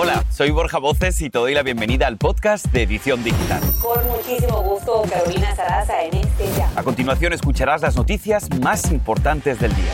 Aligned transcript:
Hola, 0.00 0.24
soy 0.30 0.52
Borja 0.52 0.78
Voces 0.78 1.20
y 1.22 1.28
te 1.28 1.40
doy 1.40 1.54
la 1.54 1.64
bienvenida 1.64 2.06
al 2.06 2.18
podcast 2.18 2.66
de 2.66 2.84
Edición 2.84 3.24
Digital. 3.24 3.60
Con 3.82 4.06
muchísimo 4.06 4.62
gusto, 4.62 5.02
Carolina 5.10 5.56
Sarasa 5.56 6.04
en 6.04 6.18
este 6.18 6.44
ya. 6.56 6.70
A 6.76 6.84
continuación 6.84 7.32
escucharás 7.32 7.82
las 7.82 7.96
noticias 7.96 8.48
más 8.60 8.92
importantes 8.92 9.58
del 9.58 9.74
día. 9.74 9.92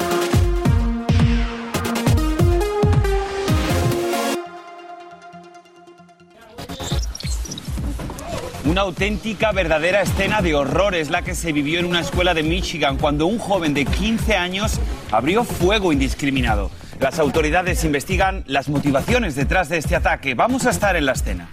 Una 8.66 8.82
auténtica, 8.82 9.52
verdadera 9.52 10.02
escena 10.02 10.42
de 10.42 10.54
horror 10.54 10.94
es 10.94 11.08
la 11.08 11.22
que 11.22 11.34
se 11.34 11.52
vivió 11.52 11.80
en 11.80 11.86
una 11.86 12.00
escuela 12.00 12.34
de 12.34 12.42
Michigan 12.42 12.98
cuando 12.98 13.24
un 13.24 13.38
joven 13.38 13.72
de 13.72 13.86
15 13.86 14.36
años 14.36 14.80
abrió 15.10 15.44
fuego 15.44 15.94
indiscriminado. 15.94 16.70
Las 17.00 17.18
autoridades 17.18 17.84
investigan 17.84 18.44
las 18.46 18.68
motivaciones 18.68 19.34
detrás 19.34 19.68
de 19.68 19.78
este 19.78 19.96
ataque. 19.96 20.34
Vamos 20.34 20.66
a 20.66 20.70
estar 20.70 20.96
en 20.96 21.06
la 21.06 21.12
escena. 21.12 21.48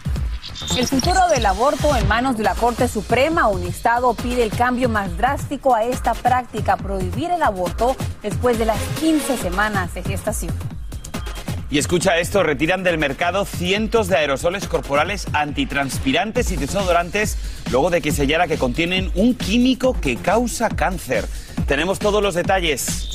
El 0.77 0.88
futuro 0.88 1.27
del 1.30 1.45
aborto 1.45 1.95
en 1.95 2.08
manos 2.08 2.38
de 2.38 2.44
la 2.44 2.55
Corte 2.55 2.88
Suprema, 2.88 3.48
un 3.48 3.63
estado 3.63 4.13
pide 4.13 4.44
el 4.44 4.52
cambio 4.52 4.90
más 4.90 5.18
drástico 5.18 5.76
a 5.76 5.84
esta 5.84 6.13
práctica, 6.13 6.77
prohibir 6.77 7.32
el 7.32 7.44
aborto 7.44 7.96
después 8.22 8.58
de 8.58 8.66
las 8.66 8.80
15 8.99 9.38
semanas 9.38 9.94
de 9.94 10.04
gestación. 10.04 10.54
Y 11.70 11.77
escucha 11.77 12.18
esto, 12.18 12.44
retiran 12.44 12.84
del 12.84 12.98
mercado 12.98 13.46
cientos 13.46 14.10
de 14.10 14.18
aerosoles 14.18 14.68
corporales 14.68 15.27
antitranspirantes 15.32 16.52
y 16.52 16.58
desodorantes 16.58 17.38
luego 17.71 17.90
de 17.90 18.02
que 18.02 18.12
se 18.12 18.23
hallara 18.23 18.48
que 18.48 18.58
contienen 18.58 19.10
un 19.16 19.35
químico 19.35 19.94
que 19.99 20.18
causa 20.18 20.70
cáncer. 20.70 21.26
Tenemos 21.68 21.99
todos 21.99 22.21
los 22.21 22.35
detalles. 22.35 23.11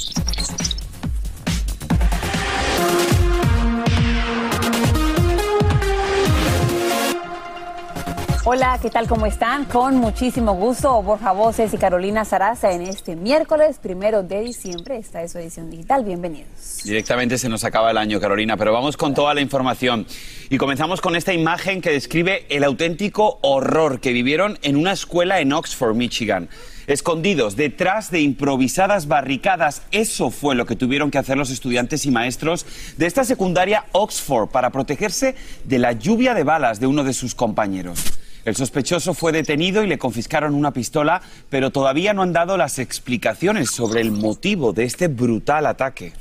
Hola, 8.48 8.78
¿qué 8.80 8.90
tal? 8.90 9.08
¿Cómo 9.08 9.26
están? 9.26 9.64
Con 9.64 9.96
muchísimo 9.96 10.54
gusto, 10.54 11.02
Borja 11.02 11.32
Voces 11.32 11.74
y 11.74 11.78
Carolina 11.78 12.24
Saraza 12.24 12.70
en 12.70 12.82
este 12.82 13.16
miércoles 13.16 13.80
primero 13.82 14.22
de 14.22 14.40
diciembre. 14.40 14.98
Esta 14.98 15.20
es 15.24 15.32
su 15.32 15.38
edición 15.38 15.68
digital. 15.68 16.04
Bienvenidos. 16.04 16.84
Directamente 16.84 17.38
se 17.38 17.48
nos 17.48 17.64
acaba 17.64 17.90
el 17.90 17.98
año, 17.98 18.20
Carolina, 18.20 18.56
pero 18.56 18.72
vamos 18.72 18.96
con 18.96 19.14
toda 19.14 19.34
la 19.34 19.40
información. 19.40 20.06
Y 20.48 20.58
comenzamos 20.58 21.00
con 21.00 21.16
esta 21.16 21.32
imagen 21.34 21.80
que 21.80 21.90
describe 21.90 22.46
el 22.48 22.62
auténtico 22.62 23.40
horror 23.42 23.98
que 23.98 24.12
vivieron 24.12 24.60
en 24.62 24.76
una 24.76 24.92
escuela 24.92 25.40
en 25.40 25.52
Oxford, 25.52 25.96
Michigan. 25.96 26.48
Escondidos 26.86 27.56
detrás 27.56 28.12
de 28.12 28.20
improvisadas 28.20 29.08
barricadas, 29.08 29.82
eso 29.90 30.30
fue 30.30 30.54
lo 30.54 30.66
que 30.66 30.76
tuvieron 30.76 31.10
que 31.10 31.18
hacer 31.18 31.36
los 31.36 31.50
estudiantes 31.50 32.06
y 32.06 32.12
maestros 32.12 32.64
de 32.96 33.06
esta 33.06 33.24
secundaria 33.24 33.86
Oxford 33.90 34.50
para 34.50 34.70
protegerse 34.70 35.34
de 35.64 35.80
la 35.80 35.90
lluvia 35.90 36.32
de 36.32 36.44
balas 36.44 36.78
de 36.78 36.86
uno 36.86 37.02
de 37.02 37.12
sus 37.12 37.34
compañeros. 37.34 38.04
El 38.46 38.54
sospechoso 38.54 39.12
fue 39.12 39.32
detenido 39.32 39.82
y 39.82 39.88
le 39.88 39.98
confiscaron 39.98 40.54
una 40.54 40.70
pistola, 40.70 41.20
pero 41.50 41.72
todavía 41.72 42.14
no 42.14 42.22
han 42.22 42.32
dado 42.32 42.56
las 42.56 42.78
explicaciones 42.78 43.72
sobre 43.72 44.00
el 44.00 44.12
motivo 44.12 44.72
de 44.72 44.84
este 44.84 45.08
brutal 45.08 45.66
ataque. 45.66 46.12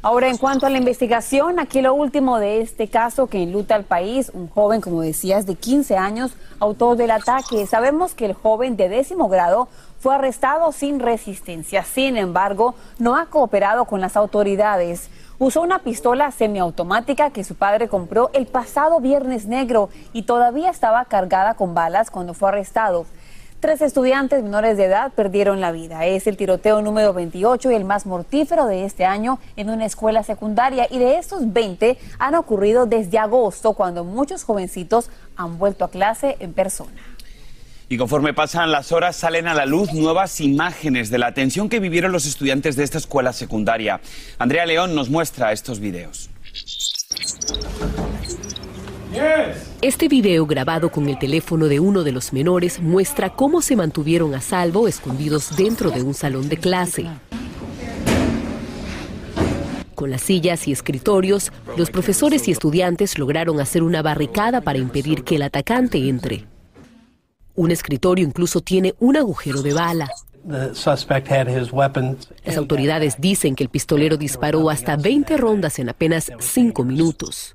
Ahora, 0.00 0.30
en 0.30 0.38
cuanto 0.38 0.64
a 0.64 0.70
la 0.70 0.78
investigación, 0.78 1.58
aquí 1.58 1.82
lo 1.82 1.92
último 1.92 2.38
de 2.38 2.62
este 2.62 2.88
caso 2.88 3.26
que 3.26 3.42
enluta 3.42 3.74
al 3.74 3.84
país, 3.84 4.30
un 4.32 4.48
joven, 4.48 4.80
como 4.80 5.02
decías, 5.02 5.44
de 5.44 5.56
15 5.56 5.98
años, 5.98 6.32
autor 6.58 6.96
del 6.96 7.10
ataque. 7.10 7.66
Sabemos 7.66 8.14
que 8.14 8.24
el 8.24 8.32
joven 8.32 8.78
de 8.78 8.88
décimo 8.88 9.28
grado 9.28 9.68
fue 10.00 10.14
arrestado 10.14 10.72
sin 10.72 11.00
resistencia. 11.00 11.84
Sin 11.84 12.16
embargo, 12.16 12.74
no 12.98 13.14
ha 13.14 13.26
cooperado 13.26 13.84
con 13.84 14.00
las 14.00 14.16
autoridades. 14.16 15.10
Usó 15.40 15.62
una 15.62 15.80
pistola 15.80 16.30
semiautomática 16.30 17.30
que 17.30 17.42
su 17.42 17.56
padre 17.56 17.88
compró 17.88 18.30
el 18.34 18.46
pasado 18.46 19.00
viernes 19.00 19.46
negro 19.46 19.88
y 20.12 20.22
todavía 20.22 20.70
estaba 20.70 21.04
cargada 21.06 21.54
con 21.54 21.74
balas 21.74 22.12
cuando 22.12 22.34
fue 22.34 22.50
arrestado. 22.50 23.04
Tres 23.58 23.82
estudiantes 23.82 24.44
menores 24.44 24.76
de 24.76 24.84
edad 24.84 25.10
perdieron 25.12 25.60
la 25.60 25.72
vida. 25.72 26.04
Es 26.06 26.28
el 26.28 26.36
tiroteo 26.36 26.82
número 26.82 27.12
28 27.14 27.72
y 27.72 27.74
el 27.74 27.84
más 27.84 28.06
mortífero 28.06 28.66
de 28.66 28.84
este 28.84 29.06
año 29.06 29.40
en 29.56 29.70
una 29.70 29.86
escuela 29.86 30.22
secundaria. 30.22 30.86
Y 30.88 30.98
de 30.98 31.18
estos 31.18 31.52
20 31.52 31.98
han 32.20 32.34
ocurrido 32.36 32.86
desde 32.86 33.18
agosto, 33.18 33.72
cuando 33.72 34.04
muchos 34.04 34.44
jovencitos 34.44 35.10
han 35.34 35.58
vuelto 35.58 35.84
a 35.84 35.90
clase 35.90 36.36
en 36.38 36.52
persona. 36.52 37.13
Y 37.94 37.96
conforme 37.96 38.34
pasan 38.34 38.72
las 38.72 38.90
horas 38.90 39.14
salen 39.14 39.46
a 39.46 39.54
la 39.54 39.66
luz 39.66 39.92
nuevas 39.92 40.40
imágenes 40.40 41.10
de 41.10 41.18
la 41.18 41.32
tensión 41.32 41.68
que 41.68 41.78
vivieron 41.78 42.10
los 42.10 42.26
estudiantes 42.26 42.74
de 42.74 42.82
esta 42.82 42.98
escuela 42.98 43.32
secundaria. 43.32 44.00
Andrea 44.36 44.66
León 44.66 44.96
nos 44.96 45.10
muestra 45.10 45.52
estos 45.52 45.78
videos. 45.78 46.28
Este 49.80 50.08
video 50.08 50.44
grabado 50.44 50.90
con 50.90 51.08
el 51.08 51.20
teléfono 51.20 51.66
de 51.68 51.78
uno 51.78 52.02
de 52.02 52.10
los 52.10 52.32
menores 52.32 52.80
muestra 52.80 53.30
cómo 53.30 53.62
se 53.62 53.76
mantuvieron 53.76 54.34
a 54.34 54.40
salvo 54.40 54.88
escondidos 54.88 55.56
dentro 55.56 55.92
de 55.92 56.02
un 56.02 56.14
salón 56.14 56.48
de 56.48 56.56
clase. 56.56 57.06
Con 59.94 60.10
las 60.10 60.22
sillas 60.22 60.66
y 60.66 60.72
escritorios, 60.72 61.52
los 61.76 61.92
profesores 61.92 62.48
y 62.48 62.50
estudiantes 62.50 63.20
lograron 63.20 63.60
hacer 63.60 63.84
una 63.84 64.02
barricada 64.02 64.62
para 64.62 64.80
impedir 64.80 65.22
que 65.22 65.36
el 65.36 65.42
atacante 65.42 66.08
entre. 66.08 66.52
Un 67.56 67.70
escritorio 67.70 68.24
incluso 68.24 68.60
tiene 68.60 68.94
un 68.98 69.16
agujero 69.16 69.62
de 69.62 69.72
bala. 69.72 70.10
Las 70.46 72.56
autoridades 72.56 73.14
dicen 73.18 73.54
que 73.54 73.64
el 73.64 73.70
pistolero 73.70 74.16
disparó 74.16 74.68
hasta 74.68 74.96
20 74.96 75.36
rondas 75.36 75.78
en 75.78 75.88
apenas 75.88 76.30
5 76.38 76.84
minutos. 76.84 77.54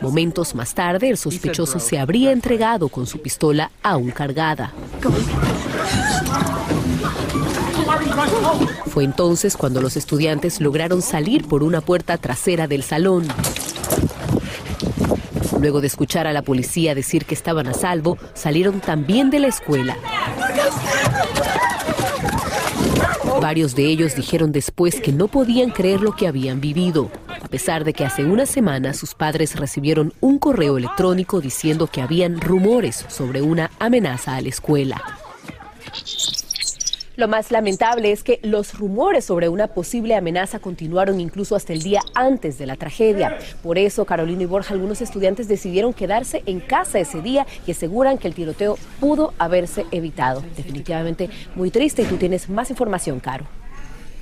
Momentos 0.00 0.54
más 0.54 0.74
tarde, 0.74 1.08
el 1.08 1.16
sospechoso 1.16 1.80
se 1.80 1.98
habría 1.98 2.30
entregado 2.30 2.88
con 2.88 3.06
su 3.06 3.20
pistola 3.20 3.70
aún 3.82 4.10
cargada. 4.10 4.72
Fue 8.86 9.04
entonces 9.04 9.56
cuando 9.56 9.80
los 9.80 9.96
estudiantes 9.96 10.60
lograron 10.60 11.02
salir 11.02 11.46
por 11.46 11.62
una 11.62 11.80
puerta 11.80 12.18
trasera 12.18 12.66
del 12.66 12.82
salón. 12.82 13.26
Luego 15.60 15.80
de 15.80 15.86
escuchar 15.86 16.26
a 16.26 16.32
la 16.32 16.42
policía 16.42 16.94
decir 16.94 17.24
que 17.24 17.34
estaban 17.34 17.66
a 17.66 17.74
salvo, 17.74 18.18
salieron 18.34 18.80
también 18.80 19.30
de 19.30 19.40
la 19.40 19.48
escuela. 19.48 19.96
Varios 23.40 23.74
de 23.74 23.86
ellos 23.86 24.14
dijeron 24.16 24.52
después 24.52 25.00
que 25.00 25.12
no 25.12 25.28
podían 25.28 25.70
creer 25.70 26.00
lo 26.00 26.16
que 26.16 26.26
habían 26.26 26.60
vivido, 26.60 27.10
a 27.28 27.48
pesar 27.48 27.84
de 27.84 27.92
que 27.92 28.04
hace 28.04 28.24
una 28.24 28.46
semana 28.46 28.92
sus 28.92 29.14
padres 29.14 29.56
recibieron 29.56 30.12
un 30.20 30.38
correo 30.38 30.78
electrónico 30.78 31.40
diciendo 31.40 31.86
que 31.86 32.02
habían 32.02 32.40
rumores 32.40 33.04
sobre 33.08 33.42
una 33.42 33.70
amenaza 33.78 34.36
a 34.36 34.40
la 34.40 34.48
escuela. 34.48 35.02
Lo 37.16 37.28
más 37.28 37.50
lamentable 37.50 38.12
es 38.12 38.22
que 38.22 38.40
los 38.42 38.78
rumores 38.78 39.24
sobre 39.24 39.48
una 39.48 39.68
posible 39.68 40.14
amenaza 40.14 40.58
continuaron 40.58 41.18
incluso 41.18 41.56
hasta 41.56 41.72
el 41.72 41.82
día 41.82 42.02
antes 42.14 42.58
de 42.58 42.66
la 42.66 42.76
tragedia. 42.76 43.38
Por 43.62 43.78
eso, 43.78 44.04
Carolina 44.04 44.42
y 44.42 44.46
Borja, 44.46 44.74
algunos 44.74 45.00
estudiantes 45.00 45.48
decidieron 45.48 45.94
quedarse 45.94 46.42
en 46.44 46.60
casa 46.60 46.98
ese 46.98 47.22
día 47.22 47.46
y 47.66 47.70
aseguran 47.70 48.18
que 48.18 48.28
el 48.28 48.34
tiroteo 48.34 48.76
pudo 49.00 49.32
haberse 49.38 49.86
evitado. 49.92 50.42
Definitivamente 50.58 51.30
muy 51.54 51.70
triste 51.70 52.02
y 52.02 52.04
tú 52.04 52.18
tienes 52.18 52.50
más 52.50 52.68
información, 52.68 53.18
Caro. 53.18 53.46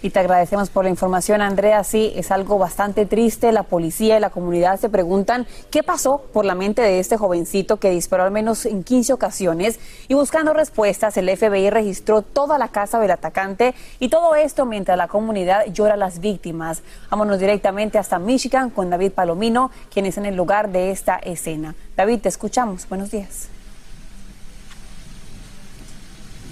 Y 0.04 0.10
te 0.10 0.18
agradecemos 0.18 0.68
por 0.68 0.84
la 0.84 0.90
información, 0.90 1.40
Andrea. 1.40 1.82
Sí, 1.82 2.12
es 2.14 2.30
algo 2.30 2.58
bastante 2.58 3.06
triste. 3.06 3.52
La 3.52 3.62
policía 3.62 4.18
y 4.18 4.20
la 4.20 4.28
comunidad 4.28 4.78
se 4.78 4.90
preguntan 4.90 5.46
qué 5.70 5.82
pasó 5.82 6.26
por 6.30 6.44
la 6.44 6.54
mente 6.54 6.82
de 6.82 7.00
este 7.00 7.16
jovencito 7.16 7.78
que 7.78 7.88
disparó 7.88 8.24
al 8.24 8.30
menos 8.30 8.66
en 8.66 8.84
15 8.84 9.14
ocasiones. 9.14 9.80
Y 10.06 10.12
buscando 10.12 10.52
respuestas, 10.52 11.16
el 11.16 11.34
FBI 11.34 11.70
registró 11.70 12.20
toda 12.20 12.58
la 12.58 12.68
casa 12.68 13.00
del 13.00 13.12
atacante 13.12 13.74
y 13.98 14.10
todo 14.10 14.34
esto 14.34 14.66
mientras 14.66 14.98
la 14.98 15.08
comunidad 15.08 15.64
llora 15.72 15.94
a 15.94 15.96
las 15.96 16.18
víctimas. 16.18 16.82
Vámonos 17.10 17.38
directamente 17.38 17.96
hasta 17.96 18.18
Michigan 18.18 18.68
con 18.68 18.90
David 18.90 19.12
Palomino, 19.12 19.70
quien 19.90 20.04
es 20.04 20.18
en 20.18 20.26
el 20.26 20.36
lugar 20.36 20.68
de 20.68 20.90
esta 20.90 21.16
escena. 21.16 21.76
David, 21.96 22.20
te 22.20 22.28
escuchamos. 22.28 22.86
Buenos 22.90 23.10
días. 23.10 23.48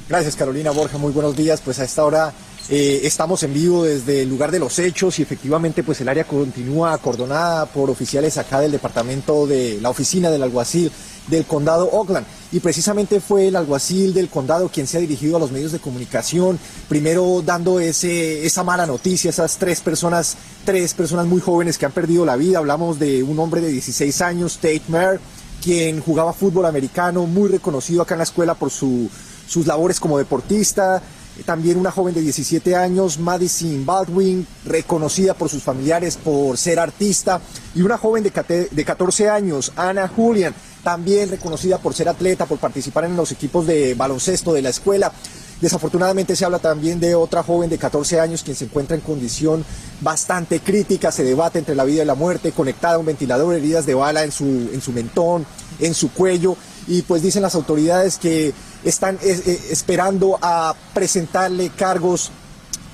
Gracias, 0.09 0.37
Carolina 0.37 0.71
Borja. 0.71 0.97
Muy 0.97 1.13
buenos 1.13 1.37
días. 1.37 1.61
Pues 1.61 1.79
a 1.81 1.85
esta 1.85 2.03
hora 2.03 2.33
eh, 2.69 3.01
estamos 3.03 3.43
en 3.43 3.53
vivo 3.53 3.85
desde 3.85 4.23
el 4.23 4.29
lugar 4.29 4.53
de 4.53 4.61
los 4.61 4.79
hechos 4.79 5.19
y 5.19 5.23
efectivamente 5.23 5.83
pues 5.83 6.01
el 6.01 6.09
área 6.09 6.25
continúa 6.25 6.93
acordonada 6.93 7.67
por 7.67 7.91
oficiales 7.91 8.39
acá 8.39 8.61
del 8.61 8.71
departamento 8.71 9.49
de 9.49 9.81
la 9.81 9.91
oficina 9.91 10.31
del 10.31 10.45
alguacil 10.45 10.91
del 11.27 11.45
condado 11.45 11.87
Oakland. 11.91 12.25
Y 12.53 12.61
precisamente 12.61 13.21
fue 13.21 13.49
el 13.49 13.57
alguacil 13.57 14.15
del 14.15 14.29
condado 14.29 14.69
quien 14.69 14.87
se 14.87 14.99
ha 14.99 15.01
dirigido 15.01 15.37
a 15.37 15.41
los 15.41 15.51
medios 15.51 15.73
de 15.73 15.81
comunicación, 15.81 16.59
primero 16.89 17.43
dando 17.45 17.81
ese, 17.81 18.47
esa 18.47 18.63
mala 18.63 18.87
noticia, 18.87 19.31
esas 19.31 19.57
tres 19.57 19.81
personas, 19.81 20.37
tres 20.65 20.95
personas 20.95 21.27
muy 21.27 21.41
jóvenes 21.41 21.79
que 21.79 21.87
han 21.87 21.93
perdido 21.93 22.25
la 22.25 22.37
vida. 22.37 22.59
Hablamos 22.59 22.99
de 22.99 23.25
un 23.25 23.39
hombre 23.41 23.61
de 23.61 23.69
16 23.69 24.21
años, 24.23 24.57
Tate 24.57 24.83
Mayer, 24.89 25.21
quien 25.63 26.01
jugaba 26.01 26.33
fútbol 26.33 26.67
americano, 26.67 27.27
muy 27.27 27.49
reconocido 27.49 28.03
acá 28.03 28.15
en 28.15 28.19
la 28.19 28.25
escuela 28.25 28.55
por 28.55 28.71
su, 28.71 29.09
sus 29.49 29.67
labores 29.67 29.99
como 29.99 30.19
deportista 30.19 31.03
también 31.45 31.79
una 31.79 31.91
joven 31.91 32.15
de 32.15 32.21
17 32.21 32.77
años, 32.77 33.19
Madison 33.19 33.85
Baldwin, 33.87 34.47
reconocida 34.65 35.35
por 35.35 35.49
sus 35.49 35.63
familiares 35.63 36.17
por 36.17 36.59
ser 36.59 36.79
artista, 36.79 37.41
y 37.75 37.83
una 37.83 37.99
joven 37.99 38.23
de, 38.23 38.69
de 38.71 38.85
14 38.85 39.31
años, 39.31 39.73
Anna 39.77 40.09
Julian, 40.09 40.55
también 40.83 41.31
reconocida 41.31 41.79
por 41.79 41.95
ser 41.95 42.09
atleta, 42.09 42.47
por 42.47 42.59
participar 42.59 43.05
en 43.05 43.17
los 43.17 43.33
equipos 43.33 43.67
de 43.67 43.95
baloncesto 43.95 44.53
de 44.53 44.63
la 44.63 44.71
escuela. 44.71 45.13
Desafortunadamente 45.61 46.35
se 46.35 46.45
habla 46.45 46.59
también 46.59 46.99
de 46.99 47.15
otra 47.15 47.45
joven 47.45 47.71
de 47.71 47.79
14 47.79 48.19
años 48.19 48.43
quien 48.43 48.57
se 48.57 48.65
encuentra 48.65 48.97
en 48.97 49.01
condición 49.01 49.65
bastante 50.01 50.59
crítica, 50.59 51.13
se 51.13 51.23
debate 51.23 51.61
entre 51.61 51.77
la 51.77 51.85
vida 51.85 52.03
y 52.03 52.07
la 52.07 52.17
muerte, 52.17 52.51
conectada 52.51 52.97
a 52.97 52.99
un 52.99 53.07
ventilador, 53.07 53.55
heridas 53.55 53.87
de 53.87 53.95
bala 53.95 54.25
en 54.25 54.33
su, 54.33 54.45
en 54.45 54.81
su 54.81 54.91
mentón, 54.91 55.47
en 55.79 55.95
su 55.95 56.13
cuello, 56.13 56.57
y 56.89 57.03
pues 57.03 57.23
dicen 57.23 57.43
las 57.43 57.55
autoridades 57.55 58.19
que 58.19 58.53
están 58.85 59.17
eh, 59.23 59.41
eh, 59.47 59.61
esperando 59.71 60.39
a 60.41 60.75
presentarle 60.95 61.71
cargos 61.71 62.31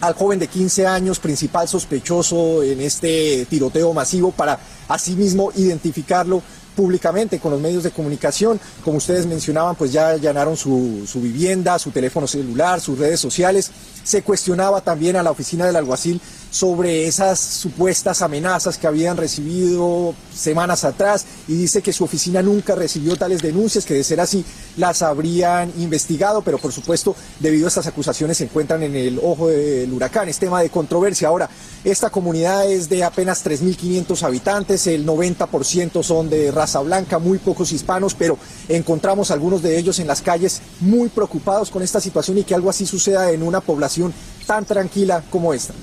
al 0.01 0.15
joven 0.15 0.39
de 0.39 0.47
15 0.47 0.87
años, 0.87 1.19
principal 1.19 1.67
sospechoso 1.69 2.63
en 2.63 2.81
este 2.81 3.47
tiroteo 3.47 3.93
masivo, 3.93 4.31
para 4.31 4.59
asimismo 4.89 5.51
identificarlo 5.57 6.43
públicamente 6.77 7.41
con 7.41 7.51
los 7.51 7.61
medios 7.61 7.83
de 7.83 7.91
comunicación. 7.91 8.61
Como 8.85 8.99
ustedes 8.99 9.27
mencionaban, 9.27 9.75
pues 9.75 9.91
ya 9.91 10.11
allanaron 10.11 10.57
su, 10.57 11.05
su, 11.09 11.21
vivienda, 11.21 11.77
su 11.81 11.91
teléfono 11.91 12.29
celular, 12.29 12.81
sus 12.81 12.97
redes 12.97 13.19
sociales. 13.19 13.73
Se 14.05 14.23
cuestionaba 14.23 14.81
también 14.81 15.17
a 15.17 15.23
la 15.25 15.33
oficina 15.33 15.67
del 15.67 15.75
alguacil 15.75 16.21
sobre 16.51 17.07
esas 17.07 17.39
supuestas 17.39 18.23
amenazas 18.23 18.79
que 18.79 18.87
habían 18.87 19.17
recibido 19.17 20.15
semanas 20.35 20.85
atrás 20.85 21.27
y 21.47 21.55
dice 21.55 21.83
que 21.83 21.93
su 21.93 22.05
oficina 22.05 22.43
nunca 22.43 22.75
recibió 22.75 23.17
tales 23.17 23.43
denuncias, 23.43 23.85
que 23.85 23.95
de 23.95 24.05
ser 24.05 24.21
así 24.21 24.45
las 24.77 25.03
habrían 25.03 25.73
investigado, 25.79 26.43
pero 26.43 26.59
por 26.59 26.73
supuesto 26.73 27.15
debido 27.41 27.67
a 27.67 27.69
estas 27.69 27.87
acusaciones 27.87 28.39
se 28.39 28.45
encuentran 28.45 28.83
en 28.83 28.97
el 28.97 29.19
ojo 29.23 29.49
del 29.49 29.93
huracán. 29.93 30.29
Es 30.29 30.39
tema 30.39 30.63
de 30.63 30.71
controversia. 30.71 31.29
Ahora, 31.29 31.49
esta 31.85 32.11
comunidad 32.11 32.71
es 32.71 32.89
de 32.89 33.05
apenas 33.05 33.45
3.500 33.45 34.23
habitantes, 34.23 34.87
el 34.87 35.07
90% 35.07 36.03
son 36.03 36.31
de 36.31 36.51
raza 36.51 36.81
blanca, 36.81 37.19
muy 37.19 37.39
pocos 37.39 37.73
hispanos, 37.73 38.15
pero 38.15 38.39
encontramos 38.69 39.31
algunos 39.31 39.63
de 39.63 39.79
ellos 39.79 39.99
en 39.99 40.07
las 40.07 40.23
calles 40.23 40.61
muy 40.81 41.09
preocupados 41.09 41.71
con 41.71 41.83
esta 41.83 42.01
situación 42.01 42.39
y 42.39 42.45
que 42.45 42.55
algo 42.55 42.71
así 42.71 42.87
suceda 42.87 43.31
en 43.31 43.43
una 43.43 43.61
población 43.61 44.13
tan 44.47 44.65
tranquila 44.65 45.23
como 45.31 45.53
esta 45.53 45.75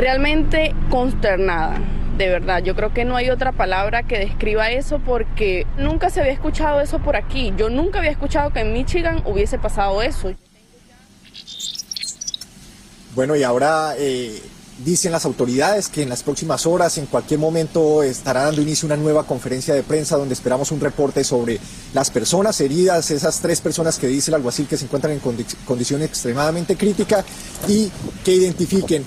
realmente 0.00 0.74
consternada. 0.88 1.78
De 2.16 2.28
verdad, 2.28 2.62
yo 2.62 2.74
creo 2.74 2.92
que 2.92 3.04
no 3.04 3.16
hay 3.16 3.30
otra 3.30 3.52
palabra 3.52 4.02
que 4.02 4.18
describa 4.18 4.70
eso 4.70 4.98
porque 4.98 5.66
nunca 5.78 6.10
se 6.10 6.20
había 6.20 6.32
escuchado 6.32 6.80
eso 6.80 6.98
por 6.98 7.16
aquí. 7.16 7.52
Yo 7.56 7.70
nunca 7.70 7.98
había 7.98 8.10
escuchado 8.10 8.50
que 8.52 8.60
en 8.60 8.72
Michigan 8.72 9.22
hubiese 9.24 9.58
pasado 9.58 10.02
eso. 10.02 10.32
Bueno, 13.14 13.36
y 13.36 13.42
ahora 13.42 13.94
eh, 13.98 14.40
Dicen 14.84 15.12
las 15.12 15.26
autoridades 15.26 15.88
que 15.88 16.02
en 16.02 16.08
las 16.08 16.22
próximas 16.22 16.64
horas, 16.64 16.96
en 16.96 17.04
cualquier 17.04 17.38
momento, 17.38 18.02
estará 18.02 18.44
dando 18.44 18.62
inicio 18.62 18.86
una 18.86 18.96
nueva 18.96 19.26
conferencia 19.26 19.74
de 19.74 19.82
prensa 19.82 20.16
donde 20.16 20.32
esperamos 20.32 20.70
un 20.70 20.80
reporte 20.80 21.22
sobre 21.22 21.60
las 21.92 22.10
personas 22.10 22.58
heridas, 22.62 23.10
esas 23.10 23.40
tres 23.40 23.60
personas 23.60 23.98
que 23.98 24.06
dice 24.06 24.30
el 24.30 24.36
alguacil 24.36 24.66
que 24.66 24.78
se 24.78 24.86
encuentran 24.86 25.12
en 25.12 25.20
condición 25.66 26.02
extremadamente 26.02 26.76
crítica 26.76 27.22
y 27.68 27.90
que 28.24 28.32
identifiquen 28.32 29.04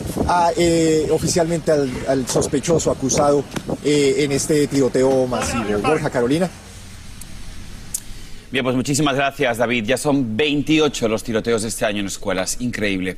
eh, 0.57 1.07
oficialmente 1.11 1.71
al, 1.71 2.27
sospechoso 2.27 2.91
acusado 2.91 3.43
eh, 3.83 4.17
en 4.19 4.31
este 4.31 4.67
tiroteo 4.67 5.25
masivo. 5.25 5.79
Borja 5.79 6.11
Carolina. 6.11 6.49
Bien, 8.51 8.63
pues 8.63 8.75
muchísimas 8.75 9.15
gracias, 9.15 9.57
David. 9.57 9.85
Ya 9.85 9.97
son 9.97 10.37
28 10.37 11.07
los 11.07 11.23
tiroteos 11.23 11.63
de 11.63 11.69
este 11.69 11.85
año 11.85 12.01
en 12.01 12.05
escuelas. 12.05 12.57
Increíble. 12.59 13.17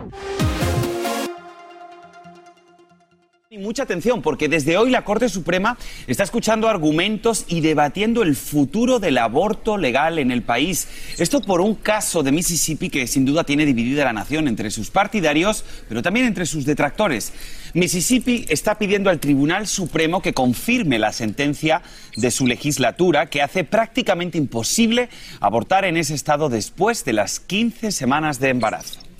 Y 3.53 3.57
mucha 3.57 3.83
atención, 3.83 4.21
porque 4.21 4.47
desde 4.47 4.77
hoy 4.77 4.91
la 4.91 5.03
Corte 5.03 5.27
Suprema 5.27 5.77
está 6.07 6.23
escuchando 6.23 6.69
argumentos 6.69 7.43
y 7.49 7.59
debatiendo 7.59 8.23
el 8.23 8.37
futuro 8.37 8.97
del 8.97 9.17
aborto 9.17 9.75
legal 9.75 10.19
en 10.19 10.31
el 10.31 10.41
país. 10.41 10.87
Esto 11.17 11.41
por 11.41 11.59
un 11.59 11.75
caso 11.75 12.23
de 12.23 12.31
Mississippi 12.31 12.89
que 12.89 13.07
sin 13.07 13.25
duda 13.25 13.43
tiene 13.43 13.65
dividida 13.65 14.05
la 14.05 14.13
nación 14.13 14.47
entre 14.47 14.71
sus 14.71 14.89
partidarios, 14.89 15.65
pero 15.89 16.01
también 16.01 16.27
entre 16.27 16.45
sus 16.45 16.63
detractores. 16.63 17.33
Mississippi 17.73 18.45
está 18.47 18.77
pidiendo 18.77 19.09
al 19.09 19.19
Tribunal 19.19 19.67
Supremo 19.67 20.21
que 20.21 20.33
confirme 20.33 20.97
la 20.97 21.11
sentencia 21.11 21.81
de 22.15 22.31
su 22.31 22.47
legislatura 22.47 23.25
que 23.25 23.41
hace 23.41 23.65
prácticamente 23.65 24.37
imposible 24.37 25.09
abortar 25.41 25.83
en 25.83 25.97
ese 25.97 26.13
estado 26.13 26.47
después 26.47 27.03
de 27.03 27.11
las 27.11 27.41
15 27.41 27.91
semanas 27.91 28.39
de 28.39 28.47
embarazo. 28.47 29.10